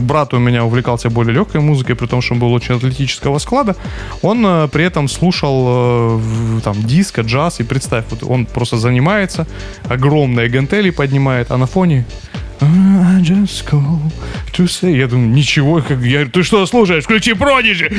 брат 0.00 0.34
у 0.34 0.38
меня 0.38 0.64
увлекался 0.64 1.08
более 1.08 1.34
легкой 1.34 1.62
музыкой, 1.62 1.96
при 1.96 2.06
том, 2.06 2.20
что 2.20 2.34
он 2.34 2.40
был 2.40 2.52
очень 2.52 2.74
атлетического 2.74 3.38
склада. 3.38 3.74
Он 4.20 4.44
э, 4.44 4.68
при 4.68 4.84
этом 4.84 5.08
слушал 5.08 6.18
э, 6.18 6.60
там 6.62 6.82
диско, 6.82 7.22
джаз, 7.22 7.60
и 7.60 7.62
представь, 7.62 8.04
вот 8.10 8.22
он 8.22 8.44
просто 8.44 8.76
занимается, 8.76 9.46
огромные 9.88 10.50
гантели 10.50 10.90
поднимает, 10.90 11.50
а 11.50 11.56
на 11.56 11.66
фоне 11.66 12.04
I 12.60 13.20
just 13.22 13.66
call 13.68 14.00
to 14.52 14.64
say. 14.66 14.96
Я 14.96 15.06
думаю, 15.08 15.28
ничего, 15.30 15.82
как 15.82 16.00
я, 16.00 16.24
ты 16.26 16.42
что 16.42 16.64
слушаешь? 16.66 17.04
Включи 17.04 17.34
Продижи. 17.34 17.90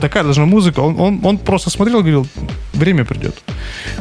Такая 0.00 0.24
должна 0.24 0.46
музыка. 0.46 0.80
Он, 0.80 0.98
он, 1.00 1.20
он 1.24 1.38
просто 1.38 1.70
смотрел 1.70 1.98
и 2.00 2.02
говорил, 2.02 2.26
время 2.72 3.04
придет. 3.04 3.34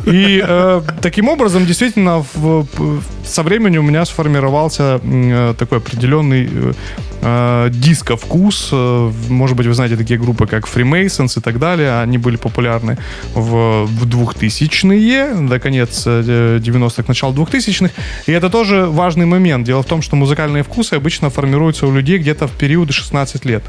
И 0.06 0.42
э, 0.46 0.82
таким 1.02 1.28
образом, 1.30 1.66
действительно, 1.66 2.20
в- 2.34 2.68
в- 2.78 3.04
со 3.28 3.44
временем 3.44 3.86
у 3.86 3.88
меня 3.88 4.06
сформировался 4.06 5.00
э, 5.04 5.54
такой 5.58 5.78
определенный 5.80 6.50
э, 6.52 6.74
э, 7.22 7.70
диско-вкус. 7.72 8.72
Может 9.30 9.58
быть, 9.58 9.68
вы 9.68 9.74
знаете 9.74 9.98
такие 9.98 10.20
группы, 10.20 10.48
как 10.48 10.66
Freemasons 10.66 11.38
и 11.40 11.42
так 11.42 11.60
далее. 11.60 12.02
Они 12.02 12.18
были 12.18 12.38
популярны 12.38 12.98
в, 13.36 13.86
в 13.86 14.06
2000-е, 14.06 15.48
до 15.48 15.60
конец 15.60 16.04
э, 16.08 16.60
90-х, 16.60 17.04
начало 17.08 17.34
2000-х. 17.34 17.94
И 18.28 18.32
это 18.32 18.50
тоже 18.50 18.86
важный 18.86 19.26
момент. 19.26 19.66
Дело 19.66 19.84
в 19.84 19.86
том, 19.86 20.02
что 20.02 20.16
музыкальные 20.16 20.64
вкусы 20.64 20.94
обычно 20.94 21.30
формируются 21.30 21.88
у 21.88 21.94
людей 21.94 22.18
где-то 22.18 22.48
в 22.48 22.52
период 22.52 22.92
16 22.92 23.46
лет. 23.46 23.64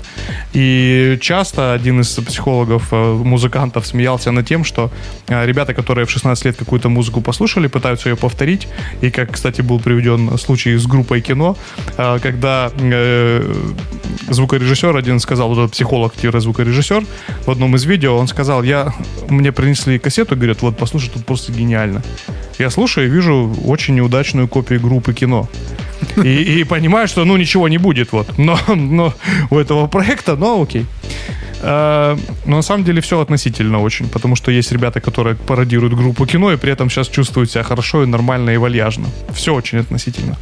И 0.53 1.19
часто 1.21 1.73
один 1.73 2.01
из 2.01 2.09
психологов, 2.09 2.93
музыкантов 2.93 3.87
смеялся 3.87 4.31
над 4.31 4.47
тем, 4.47 4.65
что 4.65 4.91
ребята, 5.29 5.75
которые 5.75 6.07
в 6.07 6.11
16 6.11 6.45
лет 6.45 6.57
какую-то 6.57 6.89
музыку 6.89 7.21
послушали, 7.21 7.67
пытаются 7.67 8.09
ее 8.09 8.17
повторить. 8.17 8.69
И 9.01 9.11
как, 9.11 9.33
кстати, 9.33 9.48
был 9.63 9.81
приведен 9.81 10.39
случай 10.39 10.77
с 10.77 10.87
группой 10.87 11.21
кино, 11.21 11.57
э, 11.97 12.19
когда 12.23 12.71
э, 12.79 13.55
звукорежиссер 14.29 14.97
один 14.97 15.21
сказал, 15.21 15.49
вот 15.49 15.59
этот 15.59 15.73
психолог-звукорежиссер 15.73 17.05
в 17.47 17.51
одном 17.51 17.77
из 17.77 17.85
видео, 17.85 18.17
он 18.17 18.29
сказал, 18.29 18.63
я, 18.63 18.93
мне 19.29 19.53
принесли 19.53 19.99
кассету, 19.99 20.37
говорят, 20.37 20.63
вот 20.63 20.77
послушай, 20.77 21.11
тут 21.13 21.25
просто 21.25 21.53
гениально. 21.53 22.03
Я 22.59 22.71
слушаю 22.71 23.07
и 23.07 23.11
вижу 23.11 23.55
очень 23.65 23.95
неудачную 23.95 24.49
копию 24.49 24.81
группы 24.81 25.13
кино. 25.15 25.49
И, 26.17 26.61
и 26.61 26.65
понимаю, 26.65 27.09
что 27.09 27.25
ну 27.25 27.37
ничего 27.37 27.69
не 27.69 27.79
будет 27.79 28.13
вот. 28.13 28.39
Но, 28.39 28.59
но 28.69 29.15
у 29.51 29.59
этого 29.59 29.87
проекта, 29.87 30.37
но 30.37 30.63
окей. 30.63 30.87
Э, 31.61 32.17
но 32.45 32.57
на 32.57 32.63
самом 32.63 32.85
деле 32.85 33.01
все 33.01 33.21
относительно 33.21 33.81
очень, 33.81 34.09
потому 34.09 34.37
что 34.37 34.51
есть 34.51 34.73
ребята, 34.73 35.01
которые 35.01 35.37
пародируют 35.37 35.95
группу 35.95 36.27
кино 36.27 36.53
и 36.53 36.57
при 36.57 36.73
этом 36.73 36.91
сейчас 36.91 37.09
чувствуют 37.09 37.51
себя 37.51 37.63
хорошо 37.63 38.03
и 38.03 38.07
нормально 38.07 38.51
и 38.51 38.57
вальяжно. 38.57 39.07
Все 39.33 39.55
очень 39.55 39.79
относительно. 39.79 40.37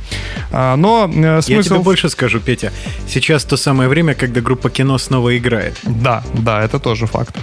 А, 0.52 0.76
но 0.76 1.11
э, 1.12 1.42
смысл... 1.42 1.52
Я 1.52 1.62
тебе 1.62 1.78
больше 1.78 2.08
скажу, 2.08 2.40
Петя. 2.40 2.73
Сейчас 3.08 3.44
то 3.44 3.56
самое 3.56 3.88
время, 3.88 4.14
когда 4.14 4.40
группа 4.40 4.70
кино 4.70 4.99
снова 4.99 5.37
играет. 5.37 5.78
Да, 5.82 6.23
да, 6.35 6.62
это 6.62 6.78
тоже 6.78 7.06
факт. 7.06 7.37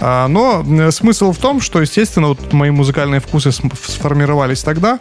А, 0.00 0.28
но 0.28 0.64
э, 0.68 0.90
смысл 0.90 1.32
в 1.32 1.38
том, 1.38 1.60
что, 1.60 1.80
естественно, 1.80 2.28
вот 2.28 2.52
мои 2.52 2.70
музыкальные 2.70 3.20
вкусы 3.20 3.52
сформировались 3.52 4.62
тогда. 4.62 4.98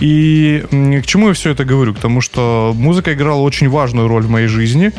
И 0.00 0.64
к 0.70 1.06
чему 1.06 1.28
я 1.28 1.34
все 1.34 1.50
это 1.50 1.64
говорю? 1.64 1.94
К 1.94 1.98
тому, 1.98 2.20
что 2.20 2.72
музыка 2.74 3.12
играла 3.12 3.40
очень 3.40 3.68
важную 3.68 4.08
роль 4.08 4.22
в 4.22 4.30
моей 4.30 4.48
жизни. 4.48 4.92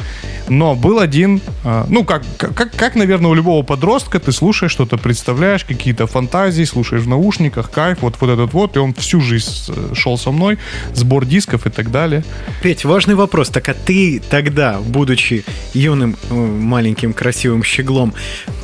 Но 0.50 0.76
был 0.76 1.00
один, 1.00 1.42
ну, 1.90 2.06
как, 2.06 2.24
как, 2.38 2.67
как, 2.76 2.96
наверное, 2.96 3.32
у 3.32 3.34
любого 3.34 3.64
подростка, 3.64 4.20
ты 4.20 4.32
слушаешь 4.32 4.72
что-то, 4.72 4.98
представляешь, 4.98 5.64
какие-то 5.64 6.08
фантазии, 6.08 6.64
слушаешь 6.64 7.04
в 7.04 7.08
наушниках, 7.08 7.72
кайф, 7.72 8.00
вот, 8.02 8.16
вот 8.20 8.30
этот 8.30 8.54
вот, 8.54 8.76
и 8.76 8.80
он 8.80 8.94
всю 8.94 9.22
жизнь 9.22 9.52
э, 9.70 9.94
шел 9.94 10.18
со 10.18 10.32
мной, 10.32 10.58
сбор 10.94 11.26
дисков 11.26 11.66
и 11.66 11.70
так 11.70 11.92
далее. 11.92 12.24
Петь, 12.62 12.86
важный 12.86 13.16
вопрос. 13.16 13.50
Так 13.50 13.70
а 13.70 13.74
ты 13.74 14.22
тогда, 14.30 14.80
будучи 14.80 15.44
юным, 15.74 16.16
э, 16.30 16.34
маленьким, 16.34 17.14
красивым 17.14 17.64
щеглом, 17.64 18.14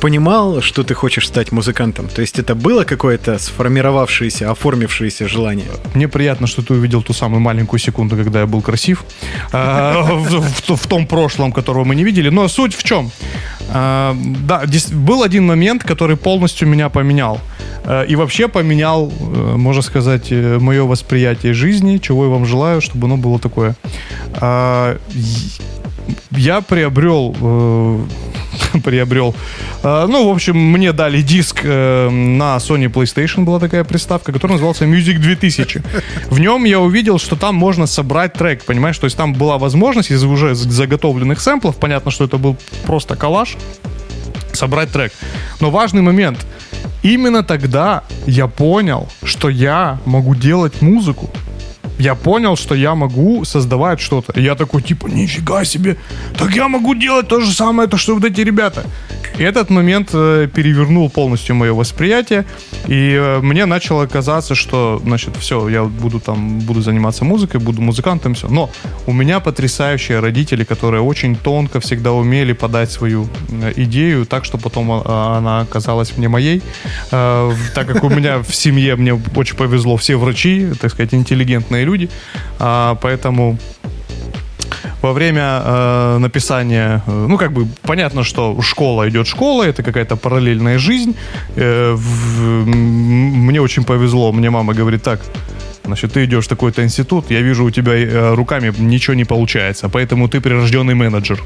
понимал, 0.00 0.60
что 0.60 0.82
ты 0.82 0.94
хочешь 0.94 1.26
стать 1.26 1.52
музыкантом? 1.52 2.08
То 2.08 2.20
есть 2.20 2.38
это 2.38 2.54
было 2.54 2.84
какое-то 2.84 3.38
сформировавшееся, 3.38 4.50
оформившееся 4.50 5.28
желание? 5.28 5.68
Мне 5.94 6.08
приятно, 6.08 6.46
что 6.46 6.62
ты 6.62 6.74
увидел 6.74 7.02
ту 7.02 7.12
самую 7.12 7.40
маленькую 7.40 7.80
секунду, 7.80 8.16
когда 8.16 8.40
я 8.40 8.46
был 8.46 8.62
красив. 8.62 9.04
А, 9.56 10.02
в 10.02 10.86
том 10.88 11.06
прошлом, 11.06 11.52
которого 11.52 11.84
мы 11.84 11.94
не 11.94 12.04
видели. 12.04 12.28
Но 12.28 12.48
суть 12.48 12.74
в 12.74 12.82
чем? 12.82 13.10
А, 13.94 14.16
да, 14.48 14.64
был 14.92 15.22
один 15.22 15.46
момент, 15.46 15.84
который 15.84 16.16
полностью 16.16 16.68
меня 16.68 16.88
поменял. 16.88 17.38
Э, 17.84 18.06
и 18.06 18.16
вообще 18.16 18.48
поменял, 18.48 19.12
э, 19.20 19.56
можно 19.56 19.82
сказать, 19.82 20.32
э, 20.32 20.58
мое 20.58 20.84
восприятие 20.84 21.54
жизни, 21.54 21.98
чего 21.98 22.24
я 22.24 22.30
вам 22.30 22.46
желаю, 22.46 22.80
чтобы 22.80 23.06
оно 23.06 23.16
было 23.16 23.38
такое. 23.38 23.74
Я 26.30 26.60
приобрел 26.60 28.06
приобрел. 28.84 29.34
Ну, 29.82 30.28
в 30.28 30.32
общем, 30.32 30.56
мне 30.56 30.92
дали 30.92 31.22
диск 31.22 31.64
на 31.64 32.56
Sony 32.56 32.90
PlayStation, 32.90 33.44
была 33.44 33.58
такая 33.60 33.84
приставка, 33.84 34.32
которая 34.32 34.54
назывался 34.56 34.84
Music 34.84 35.18
2000. 35.18 35.82
В 36.30 36.40
нем 36.40 36.64
я 36.64 36.80
увидел, 36.80 37.18
что 37.18 37.36
там 37.36 37.54
можно 37.54 37.86
собрать 37.86 38.32
трек, 38.34 38.64
понимаешь? 38.64 38.98
То 38.98 39.04
есть 39.04 39.16
там 39.16 39.34
была 39.34 39.58
возможность 39.58 40.10
из 40.10 40.24
уже 40.24 40.54
заготовленных 40.54 41.40
сэмплов, 41.40 41.76
понятно, 41.76 42.10
что 42.10 42.24
это 42.24 42.38
был 42.38 42.56
просто 42.86 43.16
коллаж, 43.16 43.56
собрать 44.52 44.90
трек. 44.90 45.12
Но 45.60 45.70
важный 45.70 46.02
момент. 46.02 46.38
Именно 47.02 47.42
тогда 47.42 48.02
я 48.26 48.46
понял, 48.46 49.08
что 49.22 49.50
я 49.50 49.98
могу 50.06 50.34
делать 50.34 50.80
музыку. 50.80 51.30
Я 51.98 52.14
понял, 52.14 52.56
что 52.56 52.74
я 52.74 52.94
могу 52.94 53.44
создавать 53.44 54.00
что-то. 54.00 54.32
И 54.32 54.42
я 54.42 54.54
такой, 54.54 54.82
типа, 54.82 55.06
нифига 55.06 55.64
себе, 55.64 55.96
так 56.36 56.54
я 56.54 56.68
могу 56.68 56.94
делать 56.94 57.28
то 57.28 57.40
же 57.40 57.52
самое, 57.52 57.88
то, 57.88 57.96
что 57.96 58.14
вот 58.14 58.24
эти 58.24 58.40
ребята. 58.40 58.84
И 59.38 59.42
этот 59.42 59.70
момент 59.70 60.10
э, 60.12 60.48
перевернул 60.54 61.10
полностью 61.10 61.56
мое 61.56 61.72
восприятие, 61.72 62.44
и 62.86 63.18
э, 63.18 63.40
мне 63.40 63.66
начало 63.66 64.06
казаться, 64.06 64.54
что, 64.54 65.00
значит, 65.04 65.36
все, 65.36 65.68
я 65.68 65.84
буду 65.84 66.20
там, 66.20 66.60
буду 66.60 66.82
заниматься 66.82 67.24
музыкой, 67.24 67.60
буду 67.60 67.82
музыкантом, 67.82 68.34
все. 68.34 68.48
Но 68.48 68.70
у 69.06 69.12
меня 69.12 69.40
потрясающие 69.40 70.20
родители, 70.20 70.62
которые 70.62 71.02
очень 71.02 71.34
тонко 71.34 71.80
всегда 71.80 72.12
умели 72.12 72.52
подать 72.52 72.92
свою 72.92 73.26
э, 73.48 73.72
идею 73.76 74.24
так, 74.24 74.44
что 74.44 74.58
потом 74.58 74.90
она 74.92 75.60
оказалась 75.60 76.16
мне 76.16 76.28
моей. 76.28 76.62
Так 77.10 77.86
как 77.86 78.04
у 78.04 78.08
меня 78.08 78.38
в 78.38 78.54
семье 78.54 78.96
мне 78.96 79.20
очень 79.36 79.56
повезло, 79.56 79.96
все 79.96 80.16
врачи, 80.16 80.68
так 80.80 80.92
сказать, 80.92 81.14
интеллигентные 81.14 81.83
люди, 81.84 82.08
а, 82.58 82.96
поэтому 83.00 83.58
во 85.04 85.12
время 85.12 85.60
э, 85.62 86.18
написания, 86.18 87.02
э, 87.06 87.26
ну, 87.28 87.36
как 87.36 87.52
бы 87.52 87.66
понятно, 87.82 88.24
что 88.24 88.62
школа 88.62 89.06
идет 89.08 89.26
школа, 89.26 89.64
это 89.64 89.82
какая-то 89.82 90.16
параллельная 90.16 90.78
жизнь. 90.78 91.14
Э, 91.56 91.92
в, 91.94 92.66
мне 92.66 93.60
очень 93.60 93.84
повезло, 93.84 94.32
мне 94.32 94.48
мама 94.48 94.72
говорит 94.72 95.02
так, 95.02 95.20
Значит, 95.84 96.12
ты 96.12 96.24
идешь 96.24 96.46
в 96.46 96.48
такой-то 96.48 96.82
институт, 96.82 97.30
я 97.30 97.42
вижу, 97.42 97.64
у 97.64 97.70
тебя 97.70 97.92
э, 97.92 98.34
руками 98.34 98.72
ничего 98.78 99.14
не 99.14 99.24
получается, 99.24 99.90
поэтому 99.90 100.28
ты 100.28 100.40
прирожденный 100.40 100.94
менеджер. 100.94 101.42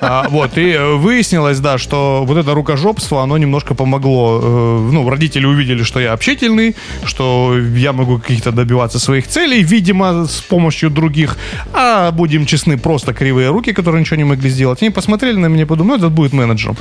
А, 0.00 0.26
вот, 0.30 0.58
и 0.58 0.70
э, 0.72 0.94
выяснилось, 0.94 1.60
да, 1.60 1.78
что 1.78 2.24
вот 2.26 2.38
это 2.38 2.54
рукожопство, 2.54 3.22
оно 3.22 3.38
немножко 3.38 3.74
помогло. 3.74 4.40
Э, 4.42 4.90
ну, 4.92 5.08
родители 5.08 5.46
увидели, 5.46 5.82
что 5.82 6.00
я 6.00 6.12
общительный, 6.12 6.74
что 7.04 7.58
я 7.76 7.92
могу 7.92 8.18
каких-то 8.18 8.52
добиваться 8.52 8.98
своих 8.98 9.28
целей, 9.28 9.62
видимо, 9.62 10.26
с 10.26 10.40
помощью 10.40 10.90
других. 10.90 11.36
А, 11.72 12.10
будем 12.10 12.46
честны, 12.46 12.78
просто 12.78 13.12
кривые 13.12 13.50
руки, 13.50 13.72
которые 13.72 14.00
ничего 14.00 14.16
не 14.16 14.24
могли 14.24 14.50
сделать. 14.50 14.82
Они 14.82 14.90
посмотрели 14.90 15.36
на 15.36 15.48
меня 15.48 15.62
и 15.62 15.66
подумали, 15.66 15.92
ну, 15.92 15.96
этот 15.98 16.12
будет 16.12 16.32
менеджером. 16.32 16.76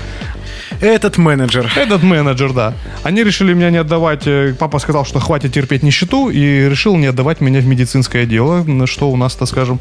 Этот 0.79 1.17
менеджер. 1.17 1.71
Этот 1.75 2.03
менеджер, 2.03 2.53
да. 2.53 2.73
Они 3.03 3.23
решили 3.23 3.53
меня 3.53 3.69
не 3.69 3.77
отдавать. 3.77 4.27
Папа 4.57 4.79
сказал, 4.79 5.05
что 5.05 5.19
хватит 5.19 5.53
терпеть 5.53 5.83
нищету, 5.83 6.29
и 6.29 6.69
решил 6.69 6.95
не 6.97 7.07
отдавать 7.07 7.41
меня 7.41 7.59
в 7.59 7.65
медицинское 7.65 8.25
дело, 8.25 8.65
что 8.87 9.09
у 9.09 9.17
нас, 9.17 9.35
так 9.35 9.47
скажем, 9.47 9.79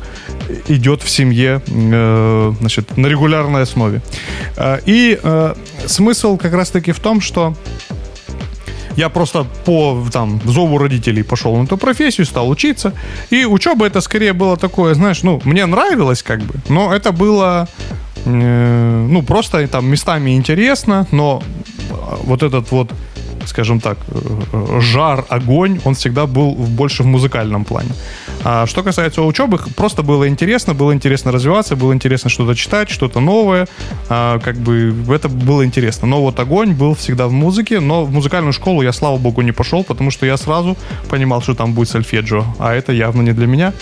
идет 0.69 1.03
в 1.03 1.09
семье 1.09 1.63
э, 1.67 2.53
значит, 2.61 2.97
на 2.97 3.07
регулярной 3.07 3.63
основе. 3.63 4.01
Э, 4.57 4.79
и 4.87 5.19
э, 5.23 5.55
смысл 5.87 6.37
как 6.37 6.53
раз-таки 6.53 6.93
в 6.93 7.01
том, 7.01 7.21
что 7.21 7.55
я 8.97 9.09
просто 9.09 9.47
по 9.65 10.05
там, 10.13 10.41
зову 10.45 10.79
родителей 10.79 11.23
пошел 11.23 11.57
на 11.57 11.65
эту 11.65 11.77
профессию, 11.77 12.27
стал 12.27 12.49
учиться. 12.49 12.93
И 13.31 13.45
учеба 13.45 13.87
это 13.87 14.01
скорее 14.01 14.33
было 14.33 14.57
такое, 14.57 14.95
знаешь, 14.95 15.23
ну, 15.23 15.41
мне 15.45 15.67
нравилось 15.67 16.23
как 16.23 16.41
бы, 16.41 16.55
но 16.69 16.95
это 16.95 17.13
было, 17.13 17.69
э, 18.10 18.10
ну, 18.25 19.23
просто 19.23 19.67
там 19.69 19.87
местами 19.87 20.37
интересно, 20.37 21.07
но 21.11 21.43
вот 22.25 22.43
этот 22.43 22.71
вот 22.71 22.93
скажем 23.47 23.81
так, 23.81 23.99
жар, 24.81 25.25
огонь, 25.29 25.81
он 25.85 25.95
всегда 25.95 26.27
был 26.27 26.53
больше 26.53 27.03
в 27.03 27.07
музыкальном 27.07 27.65
плане. 27.65 27.91
А 28.43 28.67
что 28.67 28.83
касается 28.83 29.23
учебы, 29.23 29.59
просто 29.77 30.03
было 30.03 30.29
интересно, 30.29 30.75
было 30.75 30.95
интересно 30.95 31.33
развиваться, 31.33 31.77
было 31.77 31.93
интересно 31.93 32.31
что-то 32.31 32.55
читать, 32.55 32.91
что-то 32.91 33.21
новое, 33.21 33.69
а, 34.09 34.39
как 34.39 34.57
бы 34.57 34.95
это 35.09 35.29
было 35.29 35.65
интересно. 35.65 36.09
Но 36.09 36.23
вот 36.23 36.41
огонь 36.41 36.73
был 36.73 36.95
всегда 36.95 37.27
в 37.27 37.33
музыке, 37.33 37.81
но 37.81 38.05
в 38.05 38.11
музыкальную 38.11 38.53
школу 38.53 38.83
я, 38.83 38.93
слава 38.93 39.19
богу, 39.19 39.43
не 39.43 39.53
пошел, 39.53 39.85
потому 39.85 40.11
что 40.11 40.27
я 40.27 40.37
сразу 40.37 40.77
понимал, 41.09 41.43
что 41.43 41.55
там 41.55 41.75
будет 41.75 41.89
сольфеджио, 41.89 42.45
а 42.59 42.75
это 42.75 42.93
явно 42.93 43.23
не 43.23 43.33
для 43.33 43.47
меня. 43.47 43.73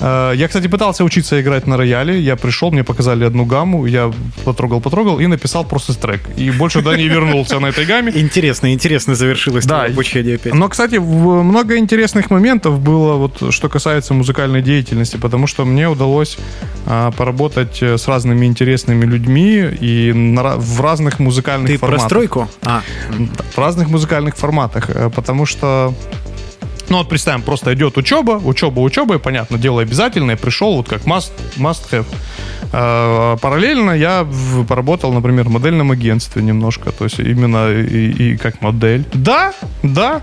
А, 0.00 0.32
я, 0.32 0.48
кстати, 0.48 0.68
пытался 0.68 1.04
учиться 1.04 1.40
играть 1.40 1.66
на 1.66 1.76
рояле, 1.76 2.20
я 2.20 2.36
пришел, 2.36 2.70
мне 2.70 2.84
показали 2.84 3.24
одну 3.24 3.46
гамму, 3.46 3.86
я 3.86 4.12
потрогал-потрогал 4.44 5.20
и 5.20 5.26
написал 5.26 5.64
просто 5.64 5.94
трек. 5.98 6.20
И 6.36 6.50
больше 6.50 6.78
туда 6.78 6.96
не 6.96 7.08
вернулся 7.08 7.60
на 7.60 7.66
этой 7.66 7.84
гамме. 7.86 8.12
Интересно, 8.14 8.72
интересно 8.72 9.01
завершилось 9.06 9.66
да, 9.66 9.84
обучение 9.84 10.36
опять. 10.36 10.54
Но, 10.54 10.68
кстати, 10.68 10.96
много 10.96 11.76
интересных 11.76 12.30
моментов 12.30 12.80
было, 12.80 13.14
вот 13.14 13.52
что 13.52 13.68
касается 13.68 14.14
музыкальной 14.14 14.62
деятельности, 14.62 15.16
потому 15.16 15.46
что 15.46 15.64
мне 15.64 15.88
удалось 15.88 16.38
а, 16.86 17.10
поработать 17.12 17.82
э, 17.82 17.98
с 17.98 18.08
разными 18.08 18.46
интересными 18.46 19.04
людьми 19.04 19.68
и 19.80 20.12
на, 20.12 20.56
в 20.56 20.80
разных 20.80 21.18
музыкальных 21.18 21.70
Ты 21.70 21.78
форматах. 21.78 22.02
про 22.02 22.08
стройку? 22.08 22.48
А. 22.62 22.82
В 23.54 23.58
разных 23.58 23.88
музыкальных 23.88 24.36
форматах, 24.36 24.90
э, 24.90 25.10
потому 25.10 25.46
что 25.46 25.94
ну 26.92 26.98
вот 26.98 27.08
представим, 27.08 27.40
просто 27.40 27.72
идет 27.72 27.96
учеба, 27.96 28.32
учеба, 28.32 28.80
учеба, 28.80 29.14
и 29.14 29.18
понятно, 29.18 29.56
дело 29.56 29.80
обязательное, 29.80 30.36
пришел 30.36 30.76
вот 30.76 30.88
как 30.88 31.04
must, 31.04 31.32
must 31.56 31.90
have. 31.90 32.04
А, 32.70 33.38
параллельно 33.38 33.92
я 33.92 34.26
поработал, 34.68 35.10
например, 35.10 35.48
в 35.48 35.50
модельном 35.50 35.90
агентстве 35.90 36.42
немножко, 36.42 36.92
то 36.92 37.04
есть 37.04 37.18
именно 37.18 37.70
и, 37.70 38.32
и 38.32 38.36
как 38.36 38.60
модель. 38.60 39.06
Да, 39.14 39.54
да, 39.82 40.20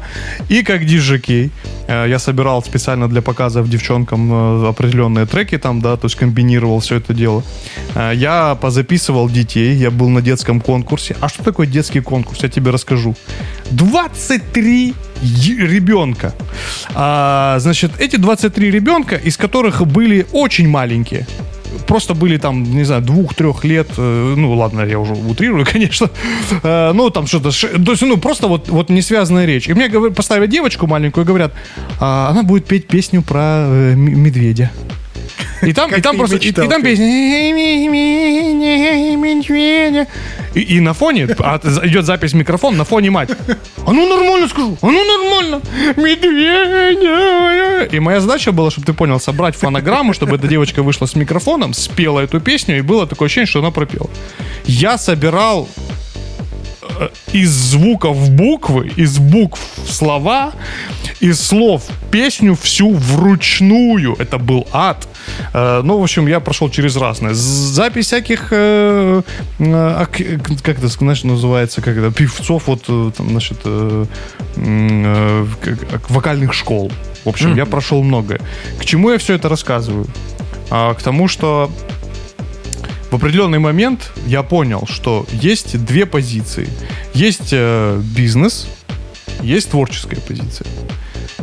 и 0.47 0.61
как 0.61 0.85
диджекей. 0.85 1.51
А, 1.87 2.05
я 2.05 2.19
собирал 2.19 2.61
специально 2.63 3.09
для 3.09 3.23
показов 3.23 3.67
девчонкам 3.67 4.29
а, 4.31 4.69
определенные 4.69 5.25
треки 5.25 5.57
там, 5.57 5.81
да, 5.81 5.97
то 5.97 6.05
есть 6.05 6.17
комбинировал 6.17 6.81
все 6.81 6.97
это 6.97 7.15
дело. 7.15 7.43
Я 7.95 8.55
позаписывал 8.61 9.27
детей, 9.27 9.73
я 9.73 9.89
был 9.89 10.09
на 10.09 10.21
детском 10.21 10.61
конкурсе. 10.61 11.15
А 11.19 11.29
что 11.29 11.43
такое 11.43 11.65
детский 11.65 12.01
конкурс? 12.01 12.43
Я 12.43 12.49
тебе 12.49 12.69
расскажу. 12.69 13.15
23 13.71 14.93
ребенка. 15.21 16.33
А, 16.93 17.57
значит, 17.59 17.91
эти 17.99 18.15
23 18.15 18.71
ребенка, 18.71 19.15
из 19.15 19.37
которых 19.37 19.85
были 19.85 20.25
очень 20.31 20.67
маленькие 20.67 21.25
просто 21.87 22.13
были 22.13 22.37
там, 22.37 22.63
не 22.63 22.83
знаю, 22.83 23.01
двух-трех 23.01 23.63
лет, 23.63 23.87
э, 23.97 24.33
ну 24.37 24.53
ладно, 24.53 24.81
я 24.81 24.99
уже 24.99 25.13
утрирую, 25.13 25.65
конечно, 25.71 26.09
э, 26.63 26.91
ну 26.93 27.09
там 27.09 27.27
что-то, 27.27 27.51
то 27.51 27.91
есть, 27.91 28.01
ну 28.01 28.17
просто 28.17 28.47
вот, 28.47 28.69
вот 28.69 28.89
не 28.89 29.01
связанная 29.01 29.45
речь. 29.45 29.67
И 29.67 29.73
мне 29.73 29.87
говорят, 29.87 30.15
поставят 30.15 30.49
девочку 30.49 30.87
маленькую 30.87 31.25
говорят, 31.25 31.53
а, 31.99 32.29
она 32.29 32.43
будет 32.43 32.65
петь 32.65 32.87
песню 32.87 33.21
про 33.21 33.65
э, 33.65 33.95
медведя. 33.95 34.71
И 35.61 35.73
там, 35.73 35.93
и 35.93 36.01
там 36.01 36.17
просто, 36.17 36.37
и, 36.37 36.49
и 36.49 36.51
там 36.51 36.81
песня. 36.81 37.05
И, 40.55 40.61
и 40.61 40.79
на 40.79 40.93
фоне 40.93 41.27
а, 41.39 41.59
идет 41.83 42.05
запись 42.05 42.33
микрофона, 42.33 42.77
на 42.77 42.85
фоне 42.85 43.11
мать. 43.11 43.29
А 43.85 43.91
ну 43.91 44.09
нормально 44.09 44.47
скажу, 44.47 44.77
а 44.81 44.85
ну 44.87 45.03
нормально. 45.03 45.61
Медведя. 45.97 47.85
И 47.91 47.99
моя 47.99 48.19
задача 48.19 48.51
была, 48.51 48.71
чтобы 48.71 48.87
ты 48.87 48.93
понял, 48.93 49.19
собрать 49.19 49.55
фонограмму, 49.55 50.13
чтобы 50.13 50.37
эта 50.37 50.47
девочка 50.47 50.81
вышла 50.83 51.05
с 51.05 51.15
микрофоном, 51.15 51.73
спела 51.73 52.21
эту 52.21 52.39
песню, 52.39 52.77
и 52.77 52.81
было 52.81 53.05
такое 53.05 53.27
ощущение, 53.27 53.47
что 53.47 53.59
она 53.59 53.71
пропела. 53.71 54.09
Я 54.65 54.97
собирал 54.97 55.67
из 57.33 57.49
звуков 57.49 58.29
буквы, 58.31 58.91
из 58.97 59.17
букв 59.17 59.59
слова, 59.87 60.51
из 61.21 61.39
слов 61.41 61.83
песню 62.11 62.55
всю 62.55 62.93
вручную. 62.93 64.15
Это 64.19 64.37
был 64.37 64.67
ад. 64.71 65.07
Э, 65.53 65.81
Ну, 65.83 65.97
в 65.99 66.03
общем, 66.03 66.27
я 66.27 66.39
прошел 66.39 66.69
через 66.69 66.95
разное. 66.97 67.33
Запись 67.33 68.05
всяких, 68.07 68.47
э, 68.51 69.21
э, 69.59 69.95
ак- 70.01 70.61
как 70.63 70.77
это, 70.79 70.87
знаешь, 70.87 71.23
называется, 71.23 71.81
это, 71.81 72.11
певцов, 72.11 72.63
вот, 72.67 72.83
э, 72.89 73.11
там, 73.17 73.29
значит, 73.29 73.57
э, 73.65 74.05
э, 74.57 75.45
вокальных 76.09 76.53
школ. 76.53 76.91
В 77.25 77.29
общем, 77.29 77.55
я 77.55 77.65
прошел 77.65 78.03
многое. 78.03 78.39
К 78.79 78.85
чему 78.85 79.11
я 79.11 79.17
все 79.17 79.33
это 79.35 79.49
рассказываю? 79.49 80.05
А, 80.71 80.93
к 80.93 81.01
тому, 81.01 81.27
что 81.27 81.69
в 83.11 83.15
определенный 83.15 83.59
момент 83.59 84.11
я 84.27 84.43
понял, 84.43 84.87
что 84.87 85.25
есть 85.31 85.83
две 85.83 86.05
позиции. 86.05 86.69
Есть 87.13 87.49
э, 87.51 87.99
бизнес, 88.15 88.67
есть 89.41 89.71
творческая 89.71 90.21
позиция. 90.21 90.67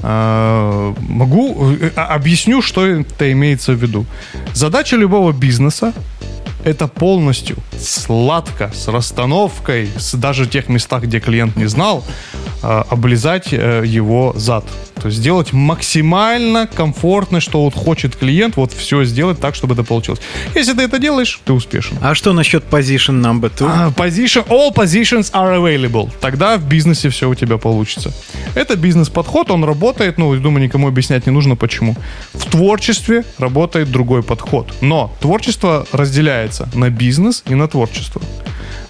А, 0.03 0.95
могу 1.01 1.73
э, 1.81 1.91
а- 1.97 2.15
объясню, 2.15 2.63
что 2.63 2.87
это 2.87 3.33
имеется 3.33 3.73
в 3.73 3.83
виду. 3.83 4.07
Задача 4.55 4.97
любого 4.97 5.33
бизнеса 5.33 5.93
это 6.65 6.89
полностью 6.89 7.57
сладко, 7.79 8.73
с 8.75 8.89
расстановкой, 8.89 9.89
с 9.97 10.15
даже 10.15 10.47
тех 10.47 10.69
местах, 10.69 11.05
где 11.05 11.21
клиент 11.21 11.57
не 11.57 11.67
знал, 11.67 12.05
э, 12.63 12.83
облизать 12.91 13.49
э, 13.53 13.85
его 13.87 14.33
зад. 14.37 14.65
То 15.07 15.09
есть 15.09 15.21
сделать 15.21 15.53
максимально 15.53 16.67
комфортно, 16.67 17.39
что 17.39 17.63
вот 17.63 17.75
хочет 17.77 18.17
клиент, 18.17 18.57
вот 18.57 18.73
все 18.73 19.05
сделать 19.05 19.39
так, 19.39 19.55
чтобы 19.55 19.75
это 19.75 19.85
получилось. 19.85 20.21
Если 20.57 20.73
ты 20.73 20.83
это 20.83 20.99
делаешь, 20.99 21.41
ты 21.45 21.53
успешен. 21.53 21.97
А 22.03 22.17
что 22.17 22.33
насчет 22.33 22.65
position 22.65 23.23
number 23.23 23.53
two? 23.57 23.71
А, 23.73 23.91
Position, 23.91 24.45
all 24.49 24.75
positions 24.75 25.31
are 25.33 25.57
available. 25.63 26.11
Тогда 26.21 26.57
в 26.57 26.69
бизнесе 26.69 27.09
все 27.09 27.29
у 27.29 27.37
тебя 27.37 27.57
получится. 27.57 28.13
Это 28.57 28.75
бизнес-подход, 28.75 29.53
он 29.53 29.63
работает, 29.63 30.19
ну, 30.19 30.35
я 30.35 30.41
думаю, 30.41 30.65
никому 30.65 30.89
объяснять 30.89 31.25
не 31.27 31.33
нужно 31.33 31.55
почему. 31.55 31.95
В 32.35 32.45
творчестве 32.47 33.25
работает 33.39 33.93
другой 33.93 34.25
подход. 34.25 34.75
Но 34.81 35.15
творчество 35.21 35.87
разделяется 35.93 36.69
на 36.75 36.91
бизнес 36.91 37.45
и 37.47 37.55
на 37.55 37.69
творчество. 37.69 38.21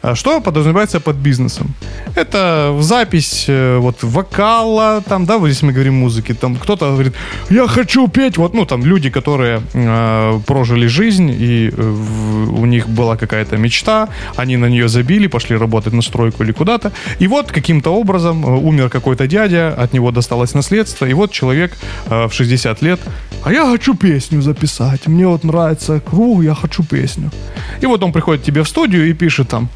А 0.07 0.15
Что 0.15 0.41
подразумевается 0.41 1.01
под 1.01 1.17
бизнесом? 1.17 1.75
Это 2.15 2.77
запись 2.81 3.47
э, 3.49 3.79
вот 3.79 4.05
вокала, 4.05 5.03
там, 5.09 5.27
да, 5.27 5.37
вот 5.37 5.49
если 5.49 5.67
мы 5.67 5.73
говорим 5.73 5.95
музыки, 5.95 6.33
там 6.35 6.57
кто-то 6.57 6.93
говорит, 6.93 7.15
я 7.51 7.67
хочу 7.67 8.07
петь, 8.07 8.39
вот, 8.39 8.55
ну, 8.55 8.67
там 8.67 8.85
люди, 8.85 9.11
которые 9.11 9.63
э, 9.75 10.41
прожили 10.47 10.87
жизнь, 10.87 11.29
и 11.31 11.73
э, 11.77 11.83
у 11.83 12.67
них 12.67 12.89
была 12.89 13.17
какая-то 13.17 13.57
мечта, 13.57 14.09
они 14.37 14.57
на 14.57 14.69
нее 14.69 14.89
забили, 14.89 15.27
пошли 15.27 15.57
работать 15.57 15.93
на 15.93 16.03
стройку 16.03 16.45
или 16.45 16.53
куда-то, 16.53 16.93
и 17.19 17.27
вот 17.27 17.51
каким-то 17.51 17.91
образом 17.91 18.47
э, 18.47 18.49
умер 18.49 18.91
какой-то 18.91 19.27
дядя, 19.27 19.75
от 19.75 19.93
него 19.93 20.13
досталось 20.13 20.55
наследство, 20.55 21.07
и 21.07 21.15
вот 21.15 21.33
человек 21.33 21.73
э, 22.11 22.29
в 22.29 22.33
60 22.33 22.83
лет, 22.83 23.01
а 23.47 23.53
я 23.53 23.65
хочу 23.65 23.95
песню 23.95 24.43
записать, 24.43 25.07
мне 25.07 25.29
вот 25.29 25.45
нравится 25.45 26.01
круг, 26.01 26.43
я 26.43 26.53
хочу 26.53 26.83
песню. 26.83 27.31
И 27.81 27.87
вот 27.87 28.03
он 28.03 28.13
приходит 28.13 28.43
тебе 28.43 28.65
в 28.65 28.69
студию 28.69 29.09
и 29.09 29.13
пишет 29.13 29.49
там, 29.49 29.69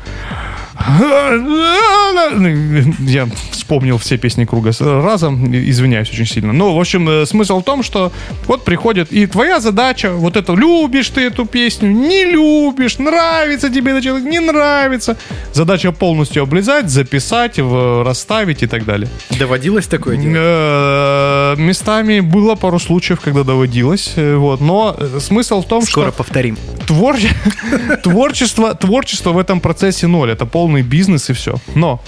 я 3.00 3.28
вспомнил 3.50 3.98
все 3.98 4.16
песни 4.16 4.44
круга 4.44 4.72
разом, 4.80 5.54
извиняюсь 5.54 6.10
очень 6.10 6.26
сильно. 6.26 6.52
Но, 6.52 6.74
в 6.74 6.80
общем, 6.80 7.08
э, 7.08 7.26
смысл 7.26 7.60
в 7.60 7.64
том, 7.64 7.82
что 7.82 8.12
вот 8.46 8.64
приходит, 8.64 9.12
и 9.12 9.26
твоя 9.26 9.60
задача, 9.60 10.12
вот 10.12 10.36
это, 10.36 10.54
любишь 10.54 11.10
ты 11.10 11.26
эту 11.26 11.44
песню, 11.44 11.90
не 11.90 12.24
любишь, 12.24 12.98
нравится 12.98 13.68
тебе 13.68 13.92
этот 13.92 14.04
человек, 14.04 14.28
не 14.28 14.40
нравится. 14.40 15.16
Задача 15.52 15.92
полностью 15.92 16.42
облизать, 16.42 16.88
записать, 16.88 17.58
расставить 17.58 18.62
и 18.62 18.66
так 18.66 18.84
далее. 18.84 19.08
Доводилось 19.38 19.86
такое 19.86 20.16
делать? 20.16 20.36
Э, 20.36 21.54
Местами 21.58 22.20
было 22.20 22.54
пару 22.54 22.78
случаев, 22.78 23.20
когда 23.20 23.44
доводилось, 23.44 24.12
э, 24.16 24.36
вот, 24.36 24.60
но 24.60 24.96
смысл 25.18 25.62
в 25.62 25.66
том, 25.66 25.82
Скоро 25.82 26.08
что 26.08 26.16
повторим. 26.16 26.56
твор... 26.86 27.16
творчество, 28.02 28.74
творчество 28.74 29.32
в 29.32 29.38
этом 29.38 29.60
процессе 29.60 30.06
ноль. 30.06 30.30
Это 30.30 30.46
полный 30.46 30.69
бизнес 30.78 31.30
и 31.30 31.32
все. 31.32 31.54
Но 31.74 32.00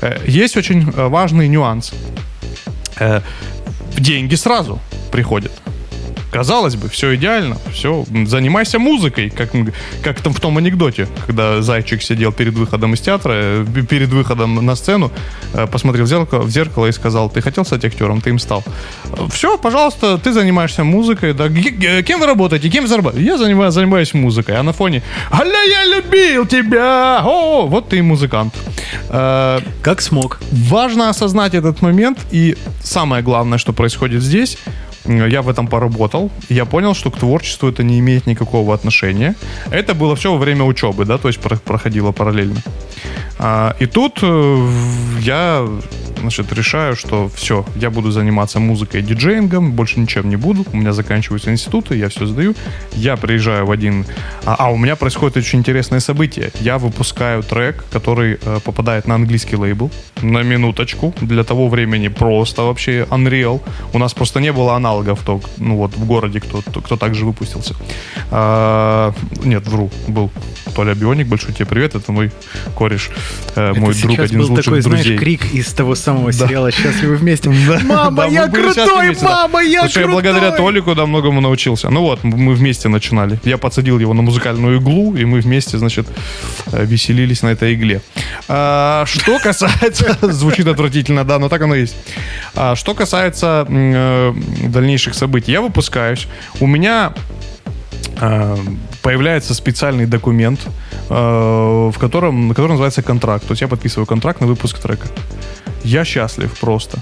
э, 0.00 0.18
есть 0.26 0.56
очень 0.56 0.90
э, 0.90 1.08
важный 1.08 1.48
нюанс. 1.48 1.92
Э, 2.98 3.20
деньги 3.98 4.34
сразу 4.36 4.78
приходят. 5.10 5.52
Казалось 6.36 6.76
бы, 6.76 6.90
все 6.90 7.14
идеально, 7.14 7.56
все, 7.72 8.04
занимайся 8.26 8.78
музыкой, 8.78 9.30
как, 9.30 9.52
как 10.02 10.20
там 10.20 10.34
в 10.34 10.40
том 10.40 10.58
анекдоте, 10.58 11.08
когда 11.26 11.62
зайчик 11.62 12.02
сидел 12.02 12.30
перед 12.30 12.52
выходом 12.52 12.92
из 12.92 13.00
театра, 13.00 13.32
э, 13.34 13.64
перед 13.88 14.10
выходом 14.10 14.66
на 14.66 14.76
сцену, 14.76 15.10
э, 15.54 15.66
посмотрел 15.66 16.04
в 16.04 16.08
зеркало, 16.08 16.42
в 16.42 16.50
зеркало 16.50 16.88
и 16.88 16.92
сказал, 16.92 17.30
ты 17.30 17.40
хотел 17.40 17.64
стать 17.64 17.86
актером, 17.86 18.20
ты 18.20 18.28
им 18.28 18.38
стал. 18.38 18.62
Все, 19.30 19.56
пожалуйста, 19.56 20.18
ты 20.18 20.30
занимаешься 20.34 20.84
музыкой, 20.84 21.32
да, 21.32 21.48
кем 22.02 22.20
вы 22.20 22.26
работаете, 22.26 22.68
кем 22.68 22.86
зарабатываете? 22.86 23.30
Я 23.30 23.38
занимаюсь, 23.38 23.72
занимаюсь 23.72 24.12
музыкой, 24.12 24.58
а 24.58 24.62
на 24.62 24.74
фоне, 24.74 25.02
аля, 25.32 25.64
я 25.70 25.96
любил 25.96 26.44
тебя, 26.46 27.22
о, 27.24 27.66
вот 27.66 27.88
ты 27.88 27.96
и 27.96 28.02
музыкант. 28.02 28.54
Э, 29.08 29.60
Как 29.80 30.02
смог. 30.02 30.38
Важно 30.52 31.08
осознать 31.08 31.54
этот 31.54 31.80
момент, 31.80 32.18
и 32.30 32.58
самое 32.82 33.22
главное, 33.22 33.56
что 33.56 33.72
происходит 33.72 34.22
здесь, 34.22 34.58
я 35.08 35.42
в 35.42 35.48
этом 35.48 35.68
поработал, 35.68 36.30
я 36.48 36.64
понял, 36.64 36.94
что 36.94 37.10
к 37.10 37.18
творчеству 37.18 37.68
это 37.68 37.82
не 37.82 37.98
имеет 37.98 38.26
никакого 38.26 38.74
отношения. 38.74 39.34
Это 39.70 39.94
было 39.94 40.14
все 40.16 40.32
во 40.32 40.38
время 40.38 40.64
учебы, 40.64 41.04
да, 41.04 41.18
то 41.18 41.28
есть 41.28 41.40
про- 41.40 41.56
проходило 41.56 42.12
параллельно. 42.12 42.60
А, 43.38 43.76
и 43.78 43.86
тут 43.86 44.18
э, 44.22 44.68
я, 45.20 45.66
значит, 46.20 46.52
решаю, 46.52 46.96
что 46.96 47.28
все, 47.28 47.64
я 47.76 47.90
буду 47.90 48.10
заниматься 48.10 48.60
музыкой 48.60 49.00
и 49.00 49.02
диджеингом, 49.02 49.72
больше 49.72 50.00
ничем 50.00 50.28
не 50.28 50.36
буду, 50.36 50.64
у 50.72 50.76
меня 50.76 50.92
заканчиваются 50.92 51.50
институты, 51.50 51.96
я 51.96 52.08
все 52.08 52.26
сдаю. 52.26 52.54
Я 52.92 53.16
приезжаю 53.16 53.66
в 53.66 53.70
один... 53.70 54.04
А, 54.44 54.56
а 54.58 54.70
у 54.70 54.76
меня 54.76 54.96
происходит 54.96 55.36
очень 55.36 55.58
интересное 55.58 56.00
событие. 56.00 56.50
Я 56.60 56.78
выпускаю 56.78 57.42
трек, 57.42 57.84
который 57.90 58.38
э, 58.40 58.60
попадает 58.64 59.06
на 59.06 59.14
английский 59.14 59.56
лейбл, 59.56 59.90
на 60.22 60.42
минуточку, 60.42 61.14
для 61.20 61.44
того 61.44 61.68
времени 61.68 62.08
просто 62.08 62.62
вообще 62.62 63.06
Unreal. 63.10 63.60
У 63.92 63.98
нас 63.98 64.14
просто 64.14 64.40
не 64.40 64.52
было 64.52 64.74
аналогов, 64.74 65.20
то, 65.24 65.40
ну 65.58 65.76
вот, 65.76 65.96
в 65.96 66.04
городе, 66.06 66.40
кто, 66.40 66.62
кто, 66.62 66.80
кто 66.80 66.96
так 66.96 67.14
же 67.14 67.24
выпустился. 67.24 67.74
А, 68.30 69.12
нет, 69.44 69.66
вру, 69.66 69.90
был 70.08 70.30
Толя 70.74 70.94
Бионик, 70.94 71.26
большой 71.28 71.54
тебе 71.54 71.66
привет, 71.66 71.94
это 71.94 72.12
мой 72.12 72.30
кореш, 72.74 73.10
э, 73.54 73.70
Это 73.70 73.80
мой 73.80 73.94
друг, 73.94 74.12
сейчас 74.12 74.26
один 74.26 74.40
из 74.40 74.48
лучших 74.48 74.64
такой, 74.64 74.82
друзей. 74.82 75.02
знаешь, 75.04 75.20
крик 75.20 75.54
из 75.54 75.72
того 75.72 75.94
самого 76.06 76.32
сериала 76.32 76.70
«Счастливы 76.70 77.16
вместе». 77.16 77.50
Мама, 77.84 78.28
я 78.28 78.48
крутой, 78.48 79.16
мама, 79.22 79.60
я 79.62 79.88
что 79.88 80.00
я 80.00 80.06
благодаря 80.06 80.48
крутой. 80.48 80.66
Толику, 80.66 80.94
да, 80.94 81.06
многому 81.06 81.40
научился. 81.40 81.90
Ну 81.90 82.02
вот, 82.02 82.24
мы 82.24 82.54
вместе 82.54 82.88
начинали. 82.88 83.38
Я 83.44 83.58
подсадил 83.58 83.98
его 83.98 84.14
на 84.14 84.22
музыкальную 84.22 84.76
иглу, 84.76 85.16
и 85.16 85.24
мы 85.24 85.40
вместе, 85.40 85.78
значит, 85.78 86.06
э, 86.72 86.84
веселились 86.84 87.42
на 87.42 87.48
этой 87.48 87.74
игле. 87.74 88.00
А, 88.48 89.04
что 89.06 89.38
касается... 89.38 90.16
Звучит 90.32 90.66
отвратительно, 90.68 91.24
да, 91.24 91.38
но 91.38 91.48
так 91.48 91.62
оно 91.62 91.74
и 91.74 91.80
есть. 91.80 91.96
А, 92.54 92.76
что 92.76 92.94
касается 92.94 93.66
э, 93.68 94.34
дальнейших 94.68 95.14
событий. 95.14 95.52
Я 95.52 95.60
выпускаюсь. 95.60 96.28
У 96.60 96.66
меня 96.66 97.12
появляется 99.02 99.54
специальный 99.54 100.06
документ, 100.06 100.60
э, 101.10 101.14
в 101.14 101.98
котором, 101.98 102.48
который 102.50 102.70
называется 102.72 103.02
контракт. 103.02 103.46
То 103.46 103.52
есть 103.52 103.62
я 103.62 103.68
подписываю 103.68 104.06
контракт 104.06 104.40
на 104.40 104.46
выпуск 104.46 104.78
трека. 104.78 105.06
Я 105.84 106.04
счастлив 106.04 106.52
просто. 106.58 106.98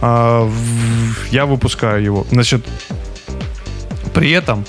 В- 0.00 1.30
я 1.30 1.44
выпускаю 1.44 2.02
его. 2.02 2.26
Значит, 2.30 2.64
при 4.14 4.30
этом 4.30 4.64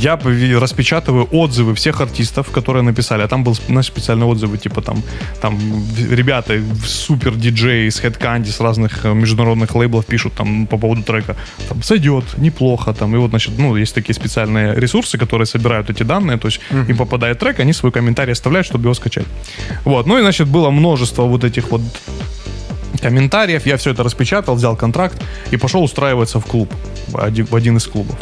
я 0.00 0.18
распечатываю 0.60 1.28
отзывы 1.30 1.74
всех 1.74 2.00
артистов, 2.00 2.50
которые 2.50 2.82
написали. 2.82 3.22
А 3.22 3.28
там 3.28 3.44
был 3.44 3.54
знаешь, 3.54 3.86
специальные 3.86 4.26
отзывы, 4.26 4.58
типа 4.58 4.80
там, 4.80 5.02
там 5.40 5.58
ребята, 6.10 6.60
супер 6.86 7.34
диджеи 7.34 7.88
с 7.88 8.00
Headcandy, 8.02 8.50
с 8.50 8.60
разных 8.60 9.04
э, 9.04 9.12
международных 9.12 9.74
лейблов 9.74 10.06
пишут 10.06 10.32
там 10.34 10.66
по 10.66 10.78
поводу 10.78 11.02
трека. 11.02 11.36
Там 11.68 11.82
сойдет, 11.82 12.24
неплохо. 12.38 12.94
Там, 12.94 13.14
и 13.14 13.18
вот, 13.18 13.30
значит, 13.30 13.58
ну, 13.58 13.76
есть 13.76 13.94
такие 13.94 14.14
специальные 14.14 14.74
ресурсы, 14.74 15.18
которые 15.18 15.46
собирают 15.46 15.90
эти 15.90 16.02
данные. 16.02 16.38
То 16.38 16.48
есть 16.48 16.60
им 16.88 16.96
попадает 16.96 17.38
трек, 17.38 17.60
они 17.60 17.72
свой 17.72 17.92
комментарий 17.92 18.32
оставляют, 18.32 18.66
чтобы 18.66 18.84
его 18.84 18.94
скачать. 18.94 19.26
Вот. 19.84 20.06
Ну 20.06 20.18
и, 20.18 20.22
значит, 20.22 20.48
было 20.48 20.70
множество 20.70 21.22
вот 21.24 21.44
этих 21.44 21.70
вот 21.70 21.82
комментариев. 23.02 23.66
Я 23.66 23.76
все 23.76 23.90
это 23.90 24.02
распечатал, 24.02 24.54
взял 24.54 24.76
контракт 24.76 25.22
и 25.50 25.56
пошел 25.56 25.82
устраиваться 25.82 26.40
в 26.40 26.46
клуб, 26.46 26.72
в 27.08 27.54
один 27.54 27.76
из 27.76 27.86
клубов. 27.86 28.16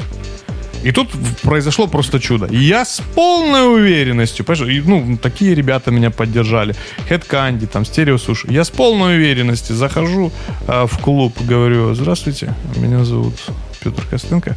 И 0.83 0.93
тут 0.93 1.09
произошло 1.43 1.87
просто 1.87 2.21
чудо. 2.21 2.47
Я 2.51 2.85
с 2.85 3.03
полной 3.15 3.75
уверенностью, 3.75 4.45
понимаешь, 4.45 4.85
ну, 4.87 5.17
такие 5.17 5.55
ребята 5.55 5.91
меня 5.91 6.11
поддержали. 6.11 6.75
Head 7.09 7.27
Candy, 7.29 7.67
там, 7.67 7.85
Стерео 7.85 8.19
Суши. 8.19 8.47
Я 8.51 8.65
с 8.65 8.71
полной 8.71 9.17
уверенностью 9.17 9.77
захожу 9.77 10.33
э, 10.67 10.87
в 10.87 10.99
клуб, 10.99 11.35
говорю, 11.41 11.95
здравствуйте, 11.95 12.55
меня 12.77 13.05
зовут 13.05 13.35
Петр 13.81 14.03
Костенко. 14.11 14.57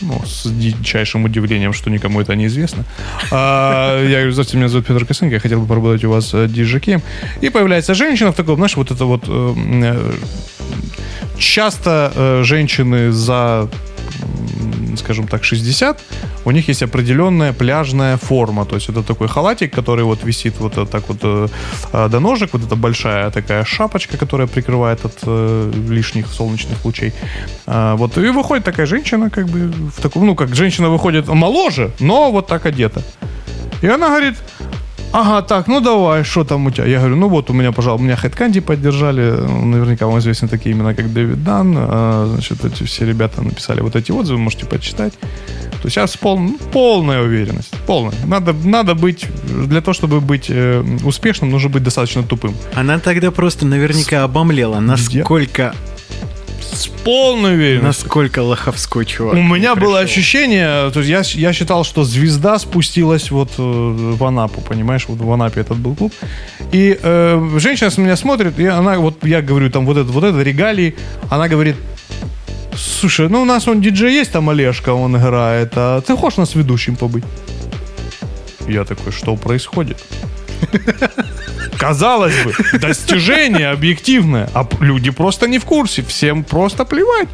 Ну, 0.00 0.20
с 0.26 0.50
дичайшим 0.50 1.24
удивлением, 1.24 1.72
что 1.72 1.90
никому 1.90 2.20
это 2.20 2.34
не 2.34 2.46
известно. 2.46 2.84
А, 3.30 4.02
я 4.02 4.16
говорю, 4.16 4.32
здравствуйте, 4.32 4.58
меня 4.58 4.68
зовут 4.68 4.86
Петр 4.86 5.06
Косенко, 5.06 5.34
я 5.34 5.40
хотел 5.40 5.60
бы 5.60 5.66
поработать 5.66 6.04
у 6.04 6.10
вас 6.10 6.34
э, 6.34 6.48
диджакеем. 6.48 7.02
И 7.40 7.50
появляется 7.50 7.94
женщина 7.94 8.32
в 8.32 8.34
таком, 8.34 8.56
знаешь, 8.56 8.76
вот 8.76 8.90
это 8.90 9.04
вот... 9.04 9.24
э, 9.28 9.54
э, 9.84 10.12
часто 11.38 12.12
э, 12.14 12.42
женщины 12.44 13.12
за 13.12 13.68
скажем 14.96 15.26
так, 15.26 15.44
60, 15.44 16.00
у 16.44 16.50
них 16.50 16.68
есть 16.68 16.82
определенная 16.82 17.52
пляжная 17.52 18.16
форма. 18.16 18.64
То 18.64 18.76
есть 18.76 18.88
это 18.88 19.02
такой 19.02 19.28
халатик, 19.28 19.72
который 19.72 20.04
вот 20.04 20.24
висит 20.24 20.54
вот 20.58 20.78
э, 20.78 20.86
так 20.86 21.08
вот 21.08 21.18
э, 21.22 21.48
э, 21.92 22.08
до 22.08 22.20
ножек, 22.20 22.50
вот 22.52 22.62
эта 22.62 22.76
большая 22.76 23.30
такая 23.30 23.64
шапочка, 23.64 24.16
которая 24.16 24.46
прикрывает 24.46 25.04
от 25.04 25.22
лишних 25.90 26.28
солнечных 26.28 26.84
лучей. 26.84 27.12
А, 27.66 27.96
вот 27.96 28.18
и 28.18 28.28
выходит 28.28 28.64
такая 28.64 28.86
женщина, 28.86 29.30
как 29.30 29.46
бы 29.48 29.72
в 29.96 30.00
таком, 30.00 30.26
ну 30.26 30.34
как 30.34 30.54
женщина 30.54 30.90
выходит 30.90 31.28
моложе, 31.28 31.90
но 32.00 32.30
вот 32.30 32.46
так 32.46 32.66
одета. 32.66 33.02
И 33.82 33.86
она 33.86 34.08
говорит, 34.08 34.36
Ага, 35.12 35.42
так, 35.42 35.68
ну 35.68 35.80
давай, 35.80 36.24
что 36.24 36.42
там 36.42 36.66
у 36.66 36.70
тебя? 36.70 36.86
Я 36.86 36.98
говорю, 36.98 37.16
ну 37.16 37.28
вот 37.28 37.50
у 37.50 37.52
меня, 37.52 37.70
пожалуйста, 37.70 38.04
меня 38.04 38.16
Хэдканди 38.16 38.60
поддержали, 38.60 39.30
наверняка 39.30 40.06
вам 40.06 40.18
известны 40.20 40.48
такие 40.48 40.74
имена, 40.74 40.94
как 40.94 41.12
Дэвид 41.12 41.44
Дан, 41.44 41.74
а, 41.76 42.26
значит, 42.32 42.64
эти 42.64 42.84
все 42.84 43.04
ребята 43.04 43.42
написали 43.42 43.82
вот 43.82 43.94
эти 43.94 44.10
отзывы, 44.10 44.38
можете 44.38 44.64
почитать. 44.64 45.12
То 45.12 45.86
есть 45.86 45.94
сейчас 45.94 46.16
пол, 46.16 46.40
полная 46.72 47.22
уверенность, 47.22 47.74
полная. 47.86 48.14
Надо, 48.24 48.54
надо 48.64 48.94
быть, 48.94 49.26
для 49.44 49.80
того, 49.82 49.92
чтобы 49.92 50.20
быть 50.20 50.46
э, 50.48 50.82
успешным, 51.04 51.50
нужно 51.50 51.68
быть 51.68 51.82
достаточно 51.82 52.22
тупым. 52.22 52.54
Она 52.74 52.98
тогда 52.98 53.30
просто 53.30 53.66
наверняка 53.66 54.22
обомлела, 54.22 54.80
насколько, 54.80 55.74
С 56.72 56.86
полной 56.86 57.54
уверенностью. 57.54 57.86
насколько 57.86 58.42
лоховской 58.42 59.04
чувак. 59.04 59.34
У 59.34 59.42
меня 59.42 59.74
было 59.74 59.98
пришел. 59.98 60.04
ощущение, 60.04 60.90
то 60.90 61.00
есть 61.00 61.34
я, 61.34 61.40
я 61.40 61.52
считал, 61.52 61.84
что 61.84 62.04
звезда 62.04 62.58
спустилась 62.58 63.30
вот 63.30 63.50
э, 63.58 63.62
в 63.62 64.24
Анапу, 64.24 64.60
понимаешь, 64.62 65.04
вот 65.08 65.18
в 65.18 65.30
Анапе 65.30 65.60
этот 65.60 65.76
был 65.78 65.94
клуб. 65.94 66.12
И 66.72 66.98
э, 67.00 67.58
женщина 67.58 67.90
с 67.90 67.98
меня 67.98 68.16
смотрит, 68.16 68.58
и 68.58 68.66
она, 68.66 68.98
вот 68.98 69.24
я 69.24 69.42
говорю, 69.42 69.70
там 69.70 69.84
вот 69.84 69.98
это, 69.98 70.10
вот 70.10 70.24
это 70.24 70.40
регалии, 70.42 70.94
она 71.30 71.48
говорит, 71.48 71.76
слушай, 72.74 73.28
ну 73.28 73.42
у 73.42 73.44
нас 73.44 73.68
он 73.68 73.80
диджей 73.80 74.14
есть, 74.14 74.32
там 74.32 74.48
Олежка, 74.48 74.94
он 74.94 75.16
играет, 75.16 75.72
а 75.76 76.00
ты 76.00 76.16
хочешь 76.16 76.38
нас 76.38 76.54
ведущим 76.54 76.96
побыть? 76.96 77.24
Я 78.66 78.84
такой, 78.84 79.12
что 79.12 79.36
происходит? 79.36 80.02
Казалось 81.78 82.34
бы, 82.44 82.78
достижение 82.78 83.70
объективное, 83.70 84.48
а 84.54 84.66
люди 84.80 85.10
просто 85.10 85.48
не 85.48 85.58
в 85.58 85.64
курсе, 85.64 86.02
всем 86.02 86.44
просто 86.44 86.84
плевать. 86.84 87.28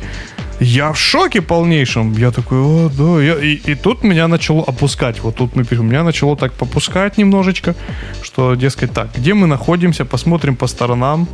Я 0.60 0.92
в 0.92 0.98
шоке 0.98 1.40
полнейшем. 1.40 2.12
Я 2.14 2.30
такой, 2.32 2.58
о, 2.58 2.88
да. 2.88 3.22
Я- 3.22 3.38
и, 3.38 3.54
и 3.54 3.74
тут 3.76 4.02
меня 4.02 4.26
начало 4.26 4.64
опускать. 4.66 5.20
Вот 5.20 5.36
тут 5.36 5.54
мы 5.54 5.64
пишем. 5.64 5.86
Меня 5.86 6.02
начало 6.02 6.36
так 6.36 6.52
попускать 6.52 7.16
немножечко, 7.18 7.76
что, 8.22 8.54
дескать, 8.56 8.92
так, 8.92 9.08
где 9.16 9.34
мы 9.34 9.46
находимся, 9.46 10.04
посмотрим 10.04 10.56
по 10.56 10.66
сторонам. 10.66 11.28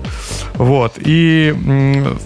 Вот. 0.57 0.99
И 0.99 1.55
м, 1.67 2.19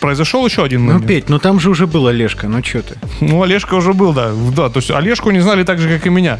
произошел 0.00 0.44
еще 0.44 0.62
один 0.62 0.80
Ну, 0.84 0.92
момент. 0.92 1.06
Петь, 1.06 1.28
ну 1.30 1.38
там 1.38 1.58
же 1.58 1.70
уже 1.70 1.86
был 1.86 2.06
Олежка, 2.06 2.48
ну 2.48 2.62
что 2.62 2.82
ты? 2.82 2.96
Ну, 3.20 3.42
Олежка 3.42 3.74
уже 3.74 3.94
был, 3.94 4.12
да. 4.12 4.32
Да, 4.54 4.68
то 4.68 4.78
есть 4.80 4.90
Олежку 4.90 5.30
не 5.30 5.40
знали 5.40 5.62
так 5.64 5.78
же, 5.78 5.88
как 5.88 6.06
и 6.06 6.10
меня, 6.10 6.38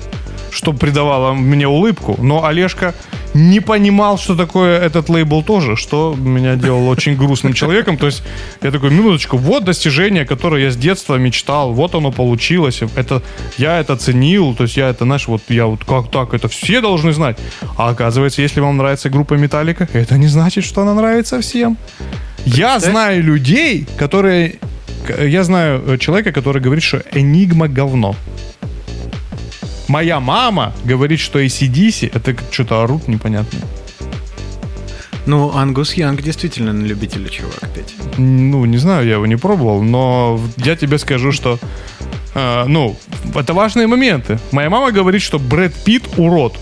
что 0.52 0.72
придавало 0.72 1.32
мне 1.32 1.66
улыбку. 1.66 2.16
Но 2.20 2.44
Олежка 2.44 2.94
не 3.34 3.60
понимал, 3.60 4.18
что 4.18 4.36
такое 4.36 4.78
этот 4.78 5.08
лейбл 5.08 5.42
тоже, 5.42 5.76
что 5.76 6.14
меня 6.18 6.56
делало 6.56 6.90
очень 6.90 7.16
грустным 7.16 7.54
человеком. 7.54 7.96
То 7.96 8.06
есть 8.06 8.22
я 8.62 8.70
такой, 8.70 8.90
минуточку, 8.90 9.36
вот 9.36 9.64
достижение, 9.64 10.26
которое 10.26 10.64
я 10.64 10.70
с 10.70 10.76
детства 10.76 11.16
мечтал, 11.16 11.72
вот 11.72 11.94
оно 11.94 12.12
получилось. 12.12 12.82
Это, 12.94 13.22
я 13.56 13.80
это 13.80 13.96
ценил, 13.96 14.54
то 14.54 14.64
есть 14.64 14.76
я 14.76 14.90
это, 14.90 15.04
знаешь, 15.04 15.28
вот 15.28 15.42
я 15.48 15.66
вот 15.66 15.84
как 15.84 16.10
так, 16.10 16.34
это 16.34 16.48
все 16.48 16.80
должны 16.80 17.12
знать. 17.12 17.38
А 17.76 17.88
оказывается, 17.88 18.42
если 18.42 18.60
вам 18.60 18.76
нравится 18.76 19.08
группа 19.08 19.34
Металлика, 19.34 19.88
это 19.92 20.18
не 20.18 20.26
значит, 20.26 20.64
что 20.64 20.82
она 20.82 20.94
нравится 20.94 21.40
всем. 21.40 21.78
Я 22.44 22.78
знаю 22.80 23.22
людей, 23.22 23.86
которые... 23.96 24.58
Я 25.18 25.42
знаю 25.42 25.82
э, 25.86 25.98
человека, 25.98 26.32
который 26.32 26.62
говорит, 26.62 26.84
что 26.84 27.02
Энигма 27.12 27.66
говно. 27.68 28.14
Моя 29.92 30.20
мама 30.20 30.72
говорит, 30.86 31.20
что 31.20 31.38
ACDC 31.38 32.10
это 32.14 32.34
что-то 32.50 32.82
орут 32.82 33.08
непонятно. 33.08 33.58
Ну, 35.26 35.54
Ангус 35.54 35.92
Янг 35.92 36.22
действительно 36.22 36.72
на 36.72 36.86
любителя 36.86 37.28
чувак, 37.28 37.68
Петь. 37.74 37.94
Ну, 38.16 38.64
не 38.64 38.78
знаю, 38.78 39.06
я 39.06 39.14
его 39.14 39.26
не 39.26 39.36
пробовал, 39.36 39.82
но 39.82 40.40
я 40.56 40.76
тебе 40.76 40.96
скажу, 40.96 41.30
что 41.30 41.58
э, 42.34 42.64
ну, 42.66 42.96
это 43.34 43.52
важные 43.52 43.86
моменты. 43.86 44.38
Моя 44.50 44.70
мама 44.70 44.92
говорит, 44.92 45.20
что 45.20 45.38
Брэд 45.38 45.74
Питт 45.84 46.04
урод. 46.16 46.56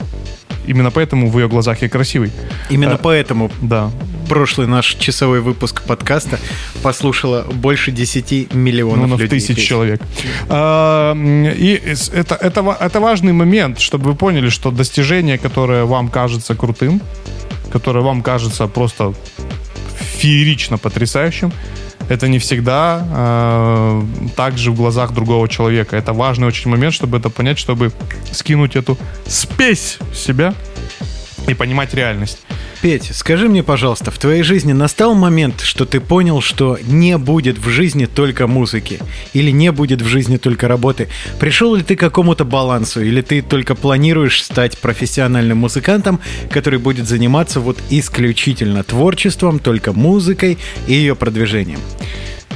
Именно 0.66 0.90
поэтому 0.90 1.30
в 1.30 1.38
ее 1.38 1.46
глазах 1.48 1.82
я 1.82 1.88
красивый. 1.88 2.32
Именно 2.68 2.94
А, 2.94 2.98
поэтому 2.98 3.48
Да. 3.62 3.92
Прошлый 4.30 4.68
наш 4.68 4.94
часовой 4.94 5.40
выпуск 5.40 5.82
подкаста 5.82 6.38
послушало 6.84 7.42
больше 7.52 7.90
10 7.90 8.54
миллионов 8.54 9.08
Ну, 9.08 9.16
на 9.16 9.20
людей. 9.20 9.40
тысяч 9.40 9.58
человек. 9.68 10.00
А, 10.48 11.14
И 11.16 11.82
это, 12.12 12.36
это, 12.36 12.76
это 12.80 13.00
важный 13.00 13.32
момент, 13.32 13.80
чтобы 13.80 14.10
вы 14.10 14.14
поняли, 14.14 14.48
что 14.48 14.70
достижение, 14.70 15.36
которое 15.36 15.84
вам 15.84 16.08
кажется 16.08 16.54
крутым, 16.54 17.00
которое 17.72 18.04
вам 18.04 18.22
кажется 18.22 18.68
просто 18.68 19.14
феерично 20.18 20.78
потрясающим, 20.78 21.52
это 22.08 22.28
не 22.28 22.38
всегда 22.38 23.04
э, 23.12 24.02
так 24.36 24.58
же 24.58 24.70
в 24.70 24.76
глазах 24.76 25.12
другого 25.12 25.48
человека. 25.48 25.96
Это 25.96 26.12
важный 26.12 26.46
очень 26.46 26.70
момент, 26.70 26.94
чтобы 26.94 27.18
это 27.18 27.30
понять, 27.30 27.58
чтобы 27.58 27.90
скинуть 28.30 28.76
эту 28.76 28.96
спесь 29.26 29.98
с 30.14 30.18
себя 30.18 30.54
и 31.48 31.54
понимать 31.54 31.94
реальность. 31.94 32.38
Петь, 32.82 33.10
скажи 33.14 33.46
мне, 33.46 33.62
пожалуйста, 33.62 34.10
в 34.10 34.18
твоей 34.18 34.42
жизни 34.42 34.72
настал 34.72 35.14
момент, 35.14 35.60
что 35.60 35.84
ты 35.84 36.00
понял, 36.00 36.40
что 36.40 36.78
не 36.82 37.18
будет 37.18 37.58
в 37.58 37.68
жизни 37.68 38.06
только 38.06 38.46
музыки? 38.46 38.98
Или 39.34 39.50
не 39.50 39.70
будет 39.70 40.00
в 40.00 40.06
жизни 40.06 40.38
только 40.38 40.66
работы? 40.66 41.08
Пришел 41.38 41.74
ли 41.74 41.82
ты 41.82 41.94
к 41.94 42.00
какому-то 42.00 42.46
балансу? 42.46 43.02
Или 43.02 43.20
ты 43.20 43.42
только 43.42 43.74
планируешь 43.74 44.42
стать 44.42 44.78
профессиональным 44.78 45.58
музыкантом, 45.58 46.20
который 46.50 46.78
будет 46.78 47.06
заниматься 47.06 47.60
вот 47.60 47.78
исключительно 47.90 48.82
творчеством, 48.82 49.58
только 49.58 49.92
музыкой 49.92 50.56
и 50.86 50.94
ее 50.94 51.14
продвижением? 51.14 51.80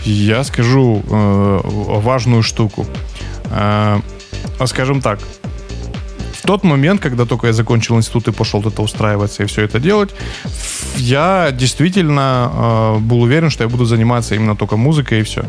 Я 0.07 0.43
скажу 0.45 1.03
э, 1.07 1.61
важную 1.65 2.43
штуку. 2.43 2.87
Э, 3.51 4.01
а 4.59 4.67
скажем 4.67 5.03
так, 5.03 5.19
тот 6.47 6.65
момент, 6.65 7.01
когда 7.01 7.25
только 7.25 7.47
я 7.47 7.53
закончил 7.53 7.97
институт 7.97 8.29
и 8.29 8.33
пошел 8.33 8.61
это 8.61 8.83
устраиваться 8.83 9.43
и 9.43 9.47
все 9.47 9.63
это 9.63 9.81
делать, 9.81 10.15
я 10.97 11.51
действительно 11.53 12.51
э, 12.53 12.99
был 13.01 13.23
уверен, 13.23 13.51
что 13.51 13.65
я 13.65 13.69
буду 13.69 13.85
заниматься 13.85 14.35
именно 14.35 14.55
только 14.57 14.77
музыкой 14.77 15.21
и 15.21 15.23
все. 15.23 15.45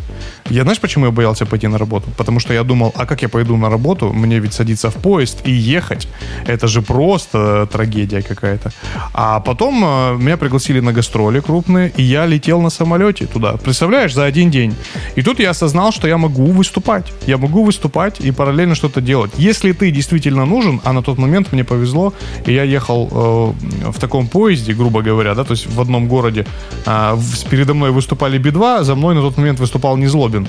Я 0.49 0.63
знаешь, 0.63 0.79
почему 0.79 1.05
я 1.05 1.11
боялся 1.11 1.45
пойти 1.45 1.67
на 1.67 1.77
работу? 1.77 2.09
Потому 2.17 2.39
что 2.39 2.53
я 2.53 2.63
думал, 2.63 2.93
а 2.95 3.05
как 3.05 3.21
я 3.21 3.29
пойду 3.29 3.57
на 3.57 3.69
работу? 3.69 4.13
Мне 4.13 4.39
ведь 4.39 4.53
садиться 4.53 4.89
в 4.89 4.95
поезд 4.95 5.47
и 5.47 5.51
ехать. 5.51 6.07
Это 6.47 6.67
же 6.67 6.81
просто 6.81 7.67
трагедия 7.71 8.21
какая-то. 8.21 8.71
А 9.13 9.39
потом 9.39 9.83
э, 9.83 10.17
меня 10.17 10.37
пригласили 10.37 10.79
на 10.79 10.93
гастроли 10.93 11.41
крупные, 11.41 11.91
и 11.97 12.03
я 12.03 12.25
летел 12.25 12.61
на 12.61 12.69
самолете 12.69 13.25
туда. 13.25 13.57
Представляешь, 13.57 14.13
за 14.13 14.23
один 14.25 14.51
день. 14.51 14.75
И 15.15 15.21
тут 15.21 15.39
я 15.39 15.49
осознал, 15.49 15.91
что 15.91 16.07
я 16.07 16.17
могу 16.17 16.45
выступать. 16.45 17.11
Я 17.27 17.37
могу 17.37 17.63
выступать 17.63 18.21
и 18.21 18.31
параллельно 18.31 18.75
что-то 18.75 19.01
делать. 19.01 19.31
Если 19.37 19.73
ты 19.73 19.91
действительно 19.91 20.45
нужен, 20.45 20.81
а 20.85 20.93
на 20.93 21.01
тот 21.01 21.17
момент 21.17 21.51
мне 21.51 21.63
повезло, 21.63 22.13
и 22.47 22.53
я 22.53 22.63
ехал 22.63 23.09
э, 23.11 23.89
в 23.91 23.99
таком 23.99 24.27
поезде, 24.27 24.73
грубо 24.73 25.01
говоря, 25.01 25.35
да, 25.35 25.43
то 25.43 25.51
есть 25.51 25.67
в 25.67 25.81
одном 25.81 26.07
городе, 26.07 26.45
э, 26.85 27.17
передо 27.49 27.73
мной 27.73 27.91
выступали 27.91 28.37
Би-2, 28.37 28.83
за 28.83 28.95
мной 28.95 29.15
на 29.15 29.21
тот 29.21 29.37
момент 29.37 29.59
выступал 29.59 29.97
Незлобин. 29.97 30.47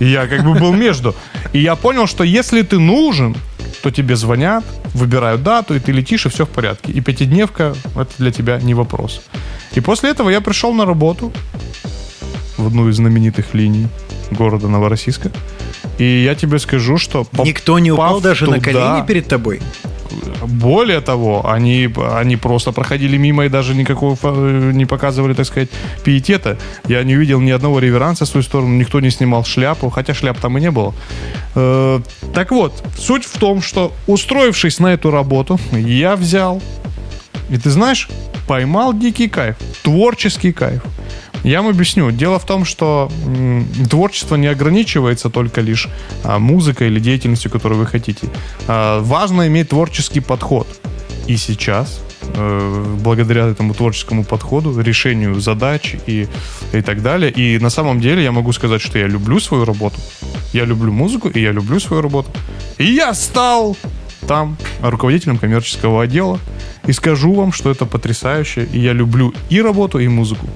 И 0.00 0.06
я 0.06 0.26
как 0.26 0.44
бы 0.44 0.54
был 0.54 0.72
между. 0.72 1.14
И 1.52 1.58
я 1.58 1.74
понял, 1.74 2.06
что 2.06 2.24
если 2.24 2.62
ты 2.62 2.78
нужен, 2.78 3.36
то 3.82 3.90
тебе 3.90 4.16
звонят, 4.16 4.64
выбирают 4.94 5.42
дату, 5.42 5.74
и 5.74 5.80
ты 5.80 5.92
летишь, 5.92 6.26
и 6.26 6.28
все 6.28 6.44
в 6.44 6.48
порядке. 6.48 6.92
И 6.92 7.00
пятидневка— 7.00 7.74
это 7.96 8.12
для 8.18 8.30
тебя 8.30 8.60
не 8.60 8.74
вопрос. 8.74 9.22
И 9.74 9.80
после 9.80 10.10
этого 10.10 10.30
я 10.30 10.40
пришел 10.40 10.72
на 10.72 10.86
работу 10.86 11.32
в 12.56 12.66
одну 12.66 12.88
из 12.88 12.96
знаменитых 12.96 13.54
линий 13.54 13.88
города 14.30 14.68
Новороссийска. 14.68 15.30
И 15.98 16.24
я 16.24 16.34
тебе 16.34 16.58
скажу, 16.58 16.98
что... 16.98 17.26
Никто 17.44 17.78
не 17.78 17.92
упал 17.92 18.20
даже 18.20 18.46
на 18.46 18.58
туда- 18.58 18.72
колени 18.72 19.06
перед 19.06 19.28
тобой? 19.28 19.60
Более 20.46 21.00
того, 21.00 21.50
они, 21.50 21.92
они 22.12 22.36
просто 22.36 22.72
проходили 22.72 23.16
мимо 23.16 23.46
и 23.46 23.48
даже 23.48 23.74
никакого 23.74 24.16
не 24.72 24.86
показывали, 24.86 25.34
так 25.34 25.46
сказать, 25.46 25.70
пиетета. 26.04 26.56
Я 26.86 27.02
не 27.02 27.16
увидел 27.16 27.40
ни 27.40 27.50
одного 27.50 27.80
реверанса 27.80 28.24
в 28.24 28.28
свою 28.28 28.44
сторону, 28.44 28.76
никто 28.76 29.00
не 29.00 29.10
снимал 29.10 29.44
шляпу, 29.44 29.90
хотя 29.90 30.14
шляп 30.14 30.38
там 30.38 30.58
и 30.58 30.60
не 30.60 30.70
было. 30.70 30.94
Э, 31.54 32.00
так 32.32 32.52
вот, 32.52 32.84
суть 32.96 33.24
в 33.24 33.38
том, 33.38 33.62
что 33.62 33.92
устроившись 34.06 34.78
на 34.78 34.92
эту 34.92 35.10
работу, 35.10 35.58
я 35.72 36.14
взял 36.16 36.62
и 37.50 37.58
ты 37.58 37.70
знаешь, 37.70 38.08
поймал 38.46 38.94
дикий 38.94 39.28
кайф, 39.28 39.56
творческий 39.82 40.52
кайф. 40.52 40.82
Я 41.44 41.60
вам 41.60 41.70
объясню. 41.70 42.10
Дело 42.10 42.38
в 42.38 42.46
том, 42.46 42.64
что 42.64 43.10
творчество 43.90 44.36
не 44.36 44.46
ограничивается 44.46 45.28
только 45.28 45.60
лишь 45.60 45.88
а, 46.24 46.38
музыкой 46.38 46.88
или 46.88 46.98
деятельностью, 46.98 47.50
которую 47.50 47.80
вы 47.80 47.86
хотите. 47.86 48.28
А, 48.66 49.00
важно 49.00 49.46
иметь 49.46 49.68
творческий 49.68 50.20
подход. 50.20 50.66
И 51.26 51.36
сейчас, 51.36 52.00
э, 52.22 52.84
благодаря 53.02 53.46
этому 53.46 53.72
творческому 53.72 54.24
подходу, 54.24 54.78
решению 54.78 55.40
задач 55.40 55.96
и, 56.06 56.28
и 56.72 56.82
так 56.82 57.02
далее. 57.02 57.30
И 57.30 57.58
на 57.58 57.70
самом 57.70 58.00
деле 58.00 58.22
я 58.22 58.32
могу 58.32 58.52
сказать, 58.52 58.82
что 58.82 58.98
я 58.98 59.06
люблю 59.06 59.40
свою 59.40 59.64
работу. 59.64 59.96
Я 60.52 60.64
люблю 60.64 60.92
музыку, 60.92 61.28
и 61.28 61.40
я 61.40 61.52
люблю 61.52 61.80
свою 61.80 62.02
работу. 62.02 62.30
И 62.78 62.84
я 62.84 63.14
стал 63.14 63.76
там 64.26 64.56
руководителем 64.82 65.38
коммерческого 65.38 66.02
отдела. 66.02 66.38
И 66.86 66.92
скажу 66.92 67.32
вам, 67.32 67.52
что 67.52 67.70
это 67.70 67.86
потрясающе. 67.86 68.68
И 68.72 68.78
я 68.78 68.92
люблю 68.92 69.32
и 69.50 69.62
работу, 69.62 69.98
и 69.98 70.08
музыку. 70.08 70.46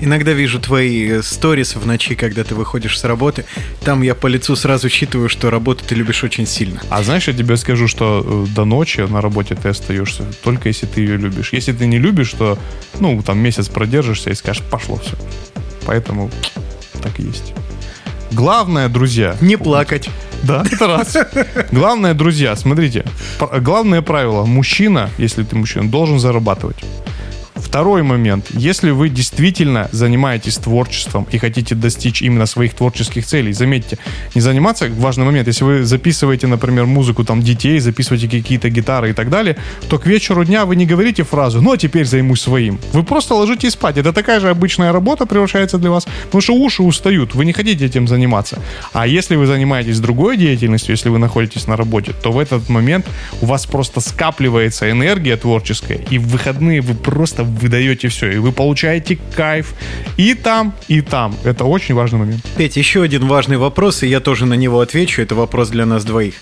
Иногда 0.00 0.32
вижу 0.32 0.60
твои 0.60 1.08
э, 1.08 1.22
сторис 1.22 1.74
в 1.74 1.86
ночи, 1.86 2.14
когда 2.14 2.44
ты 2.44 2.54
выходишь 2.54 2.98
с 2.98 3.04
работы. 3.04 3.44
Там 3.82 4.02
я 4.02 4.14
по 4.14 4.26
лицу 4.26 4.54
сразу 4.56 4.88
считываю, 4.88 5.28
что 5.28 5.50
работу 5.50 5.84
ты 5.86 5.94
любишь 5.94 6.22
очень 6.22 6.46
сильно. 6.46 6.82
А 6.90 7.02
знаешь, 7.02 7.28
я 7.28 7.34
тебе 7.34 7.56
скажу, 7.56 7.88
что 7.88 8.24
э, 8.24 8.54
до 8.54 8.64
ночи 8.64 9.00
на 9.00 9.20
работе 9.20 9.54
ты 9.54 9.70
остаешься, 9.70 10.24
только 10.44 10.68
если 10.68 10.86
ты 10.86 11.00
ее 11.00 11.16
любишь. 11.16 11.52
Если 11.52 11.72
ты 11.72 11.86
не 11.86 11.98
любишь, 11.98 12.32
то, 12.32 12.58
ну, 13.00 13.22
там 13.22 13.38
месяц 13.38 13.68
продержишься 13.68 14.30
и 14.30 14.34
скажешь, 14.34 14.62
пошло 14.70 14.96
все. 14.96 15.14
Поэтому 15.86 16.30
так 17.02 17.18
и 17.18 17.22
есть. 17.22 17.54
Главное, 18.32 18.88
друзья, 18.88 19.36
Не 19.40 19.56
плакать. 19.56 20.10
да, 20.42 20.64
это 20.70 20.86
раз. 20.88 21.16
Главное, 21.72 22.12
друзья, 22.12 22.54
смотрите, 22.56 23.04
главное 23.60 24.02
правило, 24.02 24.44
мужчина, 24.44 25.10
если 25.16 25.42
ты 25.44 25.56
мужчина, 25.56 25.88
должен 25.88 26.18
зарабатывать. 26.18 26.76
Второй 27.56 28.02
момент. 28.02 28.46
Если 28.50 28.90
вы 28.90 29.08
действительно 29.08 29.88
занимаетесь 29.92 30.56
творчеством 30.58 31.26
и 31.30 31.38
хотите 31.38 31.74
достичь 31.74 32.22
именно 32.22 32.46
своих 32.46 32.74
творческих 32.74 33.26
целей, 33.26 33.52
заметьте, 33.52 33.98
не 34.34 34.40
заниматься, 34.40 34.88
важный 34.88 35.24
момент, 35.24 35.48
если 35.48 35.64
вы 35.64 35.84
записываете, 35.84 36.46
например, 36.46 36.86
музыку 36.86 37.24
там 37.24 37.42
детей, 37.42 37.78
записываете 37.78 38.28
какие-то 38.28 38.68
гитары 38.68 39.10
и 39.10 39.12
так 39.12 39.30
далее, 39.30 39.56
то 39.88 39.98
к 39.98 40.06
вечеру 40.06 40.44
дня 40.44 40.66
вы 40.66 40.76
не 40.76 40.86
говорите 40.86 41.22
фразу 41.22 41.62
«ну, 41.62 41.72
а 41.72 41.76
теперь 41.78 42.04
займусь 42.04 42.42
своим». 42.42 42.78
Вы 42.92 43.02
просто 43.02 43.34
ложитесь 43.34 43.72
спать. 43.72 43.96
Это 43.96 44.12
такая 44.12 44.40
же 44.40 44.50
обычная 44.50 44.92
работа 44.92 45.26
превращается 45.26 45.78
для 45.78 45.90
вас, 45.90 46.06
потому 46.26 46.42
что 46.42 46.54
уши 46.54 46.82
устают, 46.82 47.34
вы 47.34 47.44
не 47.44 47.52
хотите 47.52 47.86
этим 47.86 48.06
заниматься. 48.06 48.58
А 48.92 49.06
если 49.06 49.36
вы 49.36 49.46
занимаетесь 49.46 49.98
другой 50.00 50.36
деятельностью, 50.36 50.92
если 50.92 51.08
вы 51.08 51.18
находитесь 51.18 51.66
на 51.66 51.76
работе, 51.76 52.12
то 52.22 52.32
в 52.32 52.38
этот 52.38 52.68
момент 52.68 53.06
у 53.40 53.46
вас 53.46 53.66
просто 53.66 54.00
скапливается 54.00 54.90
энергия 54.90 55.36
творческая, 55.36 56.00
и 56.10 56.18
в 56.18 56.28
выходные 56.28 56.80
вы 56.80 56.94
просто 56.94 57.45
выдаете 57.46 58.08
все, 58.08 58.30
и 58.32 58.38
вы 58.38 58.52
получаете 58.52 59.18
кайф 59.34 59.74
и 60.16 60.34
там, 60.34 60.74
и 60.88 61.00
там. 61.00 61.34
Это 61.44 61.64
очень 61.64 61.94
важный 61.94 62.18
момент. 62.18 62.42
Петь, 62.56 62.76
еще 62.76 63.02
один 63.02 63.26
важный 63.26 63.56
вопрос, 63.56 64.02
и 64.02 64.08
я 64.08 64.20
тоже 64.20 64.46
на 64.46 64.54
него 64.54 64.80
отвечу. 64.80 65.22
Это 65.22 65.34
вопрос 65.34 65.68
для 65.70 65.86
нас 65.86 66.04
двоих. 66.04 66.34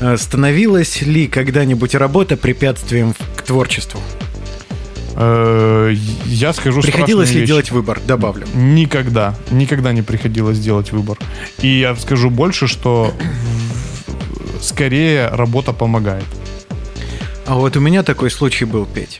Э, 0.00 0.16
Становилась 0.16 1.02
ли 1.02 1.26
когда-нибудь 1.26 1.94
работа 1.94 2.36
препятствием 2.36 3.14
к 3.36 3.42
творчеству? 3.42 4.00
Э, 5.16 5.94
Я 6.26 6.52
скажу 6.52 6.80
Приходилось 6.82 7.32
ли 7.32 7.40
вещь. 7.40 7.48
делать 7.48 7.70
выбор? 7.70 8.00
Добавлю. 8.06 8.46
Никогда, 8.54 9.34
никогда 9.50 9.92
не 9.92 10.02
приходилось 10.02 10.58
делать 10.58 10.92
выбор. 10.92 11.18
И 11.60 11.68
я 11.68 11.94
скажу 11.96 12.30
больше, 12.30 12.66
что 12.68 13.12
скорее 14.62 15.28
работа 15.28 15.72
помогает. 15.72 16.24
А 17.46 17.54
вот 17.56 17.76
у 17.76 17.80
меня 17.80 18.02
такой 18.02 18.30
случай 18.30 18.64
был, 18.64 18.86
Петь. 18.86 19.18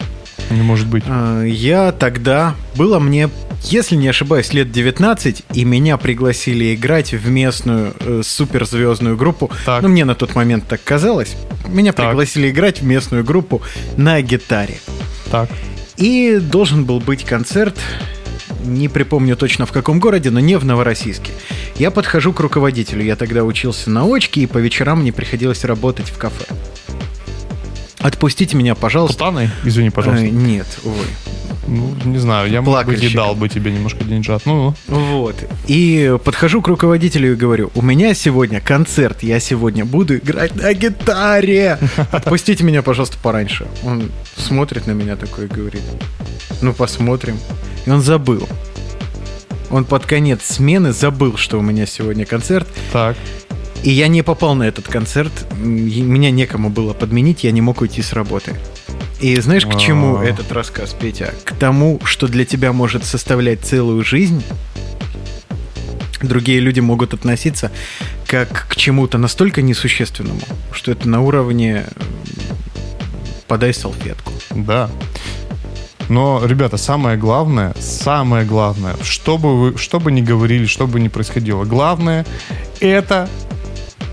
Не 0.50 0.62
может 0.62 0.86
быть. 0.88 1.04
Э, 1.06 1.44
Я 1.46 1.92
тогда, 1.92 2.54
было 2.74 2.98
мне, 2.98 3.30
если 3.64 3.94
не 3.96 4.08
ошибаюсь, 4.08 4.52
лет 4.52 4.70
19, 4.72 5.42
и 5.54 5.64
меня 5.64 5.96
пригласили 5.96 6.74
играть 6.74 7.12
в 7.12 7.28
местную 7.28 7.94
э, 8.00 8.22
суперзвездную 8.24 9.16
группу. 9.16 9.50
Так. 9.64 9.82
Ну, 9.82 9.88
мне 9.88 10.04
на 10.04 10.14
тот 10.14 10.34
момент 10.34 10.66
так 10.68 10.82
казалось. 10.82 11.36
Меня 11.68 11.92
Так. 11.92 12.08
пригласили 12.08 12.50
играть 12.50 12.80
в 12.80 12.84
местную 12.84 13.24
группу 13.24 13.62
на 13.96 14.20
гитаре. 14.22 14.78
Так. 15.30 15.48
И 15.96 16.38
должен 16.40 16.84
был 16.84 16.98
быть 16.98 17.24
концерт, 17.24 17.76
не 18.64 18.88
припомню 18.88 19.36
точно 19.36 19.66
в 19.66 19.72
каком 19.72 20.00
городе, 20.00 20.30
но 20.30 20.40
не 20.40 20.56
в 20.56 20.64
Новороссийске. 20.64 21.32
Я 21.76 21.90
подхожу 21.90 22.32
к 22.32 22.40
руководителю, 22.40 23.04
я 23.04 23.16
тогда 23.16 23.44
учился 23.44 23.90
на 23.90 24.04
очке, 24.04 24.42
и 24.42 24.46
по 24.46 24.58
вечерам 24.58 25.00
мне 25.00 25.12
приходилось 25.12 25.64
работать 25.64 26.08
в 26.08 26.18
кафе. 26.18 26.44
Отпустите 28.00 28.56
меня, 28.56 28.74
пожалуйста. 28.74 29.18
Путаной? 29.18 29.50
Извини, 29.64 29.90
пожалуйста. 29.90 30.24
Э, 30.24 30.30
нет, 30.30 30.66
ой. 30.84 31.06
Ну, 31.66 31.94
не 32.04 32.18
знаю, 32.18 32.50
я, 32.50 32.62
может 32.62 32.86
быть, 32.86 33.02
и 33.02 33.14
дал 33.14 33.34
бы 33.34 33.48
тебе 33.48 33.70
немножко 33.70 34.02
деньжат. 34.02 34.42
Ну, 34.46 34.74
Вот. 34.88 35.36
И 35.66 36.16
подхожу 36.24 36.62
к 36.62 36.68
руководителю 36.68 37.32
и 37.32 37.34
говорю, 37.36 37.70
у 37.74 37.82
меня 37.82 38.14
сегодня 38.14 38.60
концерт, 38.60 39.22
я 39.22 39.38
сегодня 39.38 39.84
буду 39.84 40.16
играть 40.16 40.54
на 40.56 40.72
гитаре. 40.72 41.78
Отпустите 42.10 42.64
меня, 42.64 42.82
пожалуйста, 42.82 43.18
пораньше. 43.22 43.66
Он 43.84 44.10
смотрит 44.36 44.86
на 44.86 44.92
меня 44.92 45.16
такой 45.16 45.44
и 45.44 45.48
говорит, 45.48 45.82
ну 46.62 46.72
посмотрим. 46.72 47.38
И 47.86 47.90
он 47.90 48.00
забыл. 48.00 48.48
Он 49.70 49.84
под 49.84 50.06
конец 50.06 50.40
смены 50.42 50.92
забыл, 50.92 51.36
что 51.36 51.58
у 51.58 51.62
меня 51.62 51.86
сегодня 51.86 52.24
концерт. 52.26 52.66
так. 52.92 53.16
И 53.82 53.90
я 53.90 54.08
не 54.08 54.22
попал 54.22 54.54
на 54.54 54.64
этот 54.64 54.88
концерт. 54.88 55.32
Меня 55.56 56.30
некому 56.30 56.68
было 56.68 56.92
подменить, 56.92 57.44
я 57.44 57.50
не 57.50 57.60
мог 57.60 57.80
уйти 57.80 58.02
с 58.02 58.12
работы. 58.12 58.54
И 59.20 59.38
знаешь, 59.40 59.66
к 59.66 59.76
чему 59.78 60.18
А. 60.18 60.24
этот 60.24 60.50
рассказ, 60.52 60.94
Петя? 60.98 61.34
К 61.44 61.54
тому, 61.54 62.00
что 62.04 62.26
для 62.26 62.44
тебя 62.44 62.72
может 62.72 63.04
составлять 63.04 63.60
целую 63.60 64.04
жизнь. 64.04 64.42
Другие 66.22 66.60
люди 66.60 66.80
могут 66.80 67.14
относиться 67.14 67.70
как 68.26 68.66
к 68.68 68.76
чему-то 68.76 69.18
настолько 69.18 69.62
несущественному, 69.62 70.40
что 70.72 70.92
это 70.92 71.08
на 71.08 71.22
уровне 71.22 71.86
подай 73.46 73.72
салфетку. 73.72 74.32
Да. 74.50 74.90
Но, 76.08 76.42
ребята, 76.44 76.76
самое 76.76 77.16
главное, 77.16 77.74
самое 77.78 78.44
главное, 78.44 78.96
что 79.02 79.38
бы 79.38 79.60
вы, 79.60 79.78
что 79.78 80.00
бы 80.00 80.12
ни 80.12 80.20
говорили, 80.20 80.66
что 80.66 80.86
бы 80.86 81.00
ни 81.00 81.08
происходило, 81.08 81.64
главное 81.64 82.26
это 82.80 83.28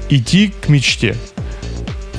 идти 0.09 0.53
к 0.61 0.69
мечте. 0.69 1.15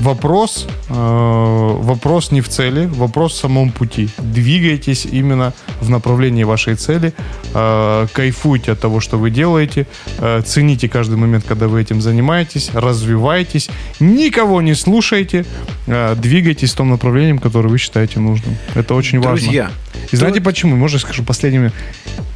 Вопрос, 0.01 0.67
э, 0.89 0.93
вопрос 0.95 2.31
не 2.31 2.41
в 2.41 2.49
цели, 2.49 2.87
вопрос 2.87 3.33
в 3.33 3.37
самом 3.37 3.73
пути. 3.73 4.09
Двигайтесь 4.19 5.07
именно 5.07 5.53
в 5.81 5.91
направлении 5.91 6.45
вашей 6.45 6.77
цели, 6.77 7.13
э, 7.55 8.07
кайфуйте 8.13 8.73
от 8.73 8.81
того, 8.81 9.01
что 9.01 9.19
вы 9.19 9.31
делаете, 9.31 9.87
э, 10.19 10.43
цените 10.47 10.89
каждый 10.89 11.17
момент, 11.17 11.45
когда 11.49 11.67
вы 11.67 11.81
этим 11.81 12.01
занимаетесь, 12.01 12.71
развивайтесь, 12.75 13.71
никого 13.99 14.63
не 14.63 14.75
слушайте, 14.75 15.45
э, 15.89 16.15
двигайтесь 16.17 16.73
в 16.73 16.77
том 16.77 16.91
направлении, 16.91 17.37
которое 17.37 17.69
вы 17.69 17.79
считаете 17.79 18.21
нужным. 18.21 18.57
Это 18.77 18.95
очень 18.95 19.19
важно. 19.19 19.47
Друзья, 19.47 19.71
И 20.13 20.17
знаете 20.17 20.41
почему? 20.41 20.77
Можно 20.77 21.01
скажу 21.01 21.25
последними? 21.25 21.73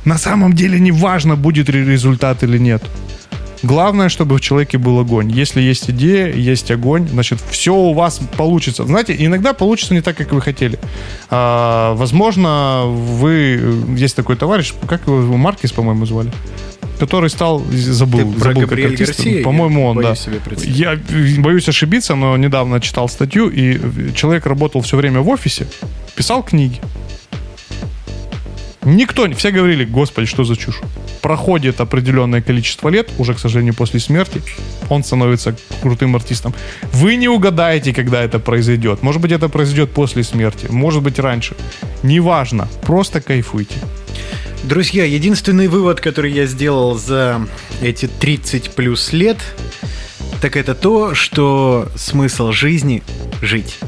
На 0.04 0.18
самом 0.18 0.52
деле 0.52 0.80
не 0.80 0.90
важно, 0.90 1.36
будет 1.36 1.68
ли 1.68 1.84
результат 1.84 2.42
или 2.42 2.58
нет. 2.58 2.82
Главное, 3.62 4.08
чтобы 4.08 4.36
в 4.36 4.40
человеке 4.40 4.78
был 4.78 4.98
огонь. 4.98 5.30
Если 5.30 5.60
есть 5.60 5.88
идея, 5.90 6.32
есть 6.32 6.70
огонь, 6.70 7.08
значит, 7.08 7.38
все 7.50 7.74
у 7.74 7.92
вас 7.92 8.20
получится. 8.36 8.84
Знаете, 8.84 9.14
иногда 9.18 9.52
получится 9.52 9.94
не 9.94 10.00
так, 10.00 10.16
как 10.16 10.32
вы 10.32 10.40
хотели. 10.40 10.78
А, 11.30 11.94
возможно, 11.94 12.82
вы... 12.86 13.60
Есть 13.96 14.16
такой 14.16 14.36
товарищ, 14.36 14.72
как 14.88 15.06
его, 15.06 15.36
Маркис, 15.36 15.72
по-моему, 15.72 16.06
звали? 16.06 16.32
Который 16.98 17.30
стал, 17.30 17.62
забыл, 17.70 18.20
Ты 18.20 18.38
про 18.38 18.44
забыл 18.44 18.60
как 18.62 18.70
Габриэль 18.70 18.92
артист. 18.92 19.16
Гарсия? 19.16 19.42
По-моему, 19.42 19.86
он, 19.86 20.02
да. 20.02 20.14
Я 20.62 20.98
боюсь 21.38 21.68
ошибиться, 21.68 22.14
но 22.14 22.36
недавно 22.36 22.80
читал 22.80 23.08
статью, 23.08 23.48
и 23.48 23.80
человек 24.14 24.46
работал 24.46 24.80
все 24.82 24.96
время 24.96 25.20
в 25.20 25.28
офисе, 25.28 25.66
писал 26.14 26.42
книги. 26.42 26.80
Никто, 28.84 29.26
не- 29.26 29.34
все 29.34 29.50
говорили, 29.50 29.84
господи, 29.84 30.26
что 30.26 30.44
за 30.44 30.56
чушь. 30.56 30.80
Проходит 31.20 31.80
определенное 31.80 32.42
количество 32.42 32.88
лет, 32.88 33.10
уже, 33.18 33.34
к 33.34 33.38
сожалению, 33.38 33.74
после 33.74 34.00
смерти, 34.00 34.42
он 34.88 35.04
становится 35.04 35.54
крутым 35.82 36.16
артистом. 36.16 36.52
Вы 36.92 37.14
не 37.16 37.28
угадаете, 37.28 37.94
когда 37.94 38.22
это 38.22 38.38
произойдет. 38.40 39.02
Может 39.02 39.20
быть, 39.22 39.30
это 39.32 39.48
произойдет 39.48 39.92
после 39.92 40.24
смерти, 40.24 40.66
может 40.68 41.02
быть, 41.02 41.18
раньше. 41.18 41.54
Неважно, 42.02 42.68
просто 42.84 43.20
кайфуйте. 43.20 43.76
Друзья, 44.64 45.04
единственный 45.04 45.68
вывод, 45.68 46.00
который 46.00 46.32
я 46.32 46.46
сделал 46.46 46.96
за 46.96 47.46
эти 47.82 48.06
30 48.06 48.70
плюс 48.70 49.12
лет, 49.12 49.38
так 50.40 50.56
это 50.56 50.74
то, 50.74 51.14
что 51.14 51.88
смысл 51.96 52.50
жизни– 52.52 53.02
жить. 53.42 53.78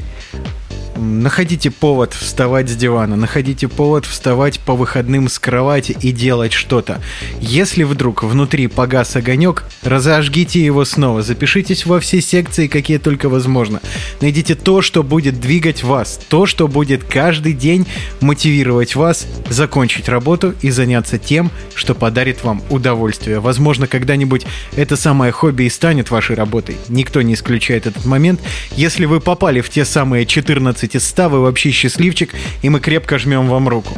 Находите 0.97 1.71
повод 1.71 2.13
вставать 2.13 2.69
с 2.69 2.75
дивана, 2.75 3.15
находите 3.15 3.67
повод 3.67 4.05
вставать 4.05 4.59
по 4.59 4.75
выходным 4.75 5.29
с 5.29 5.39
кровати 5.39 5.95
и 6.01 6.11
делать 6.11 6.53
что-то. 6.53 7.01
Если 7.39 7.83
вдруг 7.83 8.23
внутри 8.23 8.67
погас 8.67 9.15
огонек, 9.15 9.63
разожгите 9.83 10.63
его 10.63 10.85
снова, 10.85 11.21
запишитесь 11.21 11.85
во 11.85 11.99
все 11.99 12.21
секции, 12.21 12.67
какие 12.67 12.97
только 12.97 13.29
возможно. 13.29 13.81
Найдите 14.21 14.55
то, 14.55 14.81
что 14.81 15.03
будет 15.03 15.39
двигать 15.39 15.83
вас, 15.83 16.19
то, 16.29 16.45
что 16.45 16.67
будет 16.67 17.03
каждый 17.03 17.53
день 17.53 17.85
мотивировать 18.21 18.95
вас 18.95 19.27
закончить 19.49 20.09
работу 20.09 20.55
и 20.61 20.69
заняться 20.69 21.17
тем, 21.17 21.51
что 21.73 21.95
подарит 21.95 22.43
вам 22.43 22.61
удовольствие. 22.69 23.39
Возможно, 23.39 23.87
когда-нибудь 23.87 24.45
это 24.75 24.95
самое 24.95 25.31
хобби 25.31 25.63
и 25.63 25.69
станет 25.69 26.11
вашей 26.11 26.35
работой. 26.35 26.77
Никто 26.89 27.21
не 27.21 27.33
исключает 27.33 27.87
этот 27.87 28.05
момент. 28.05 28.41
Если 28.75 29.05
вы 29.05 29.19
попали 29.19 29.61
в 29.61 29.69
те 29.69 29.85
самые 29.85 30.25
14 30.25 30.84
из 30.93 31.07
100, 31.07 31.29
вы 31.29 31.41
вообще 31.41 31.71
счастливчик, 31.71 32.35
и 32.61 32.69
мы 32.69 32.79
крепко 32.79 33.17
жмем 33.17 33.47
вам 33.47 33.67
руку. 33.67 33.97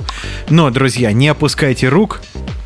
Но, 0.50 0.70
друзья, 0.70 1.12
не 1.12 1.28
опускайте 1.28 1.90
рук, 1.90 2.22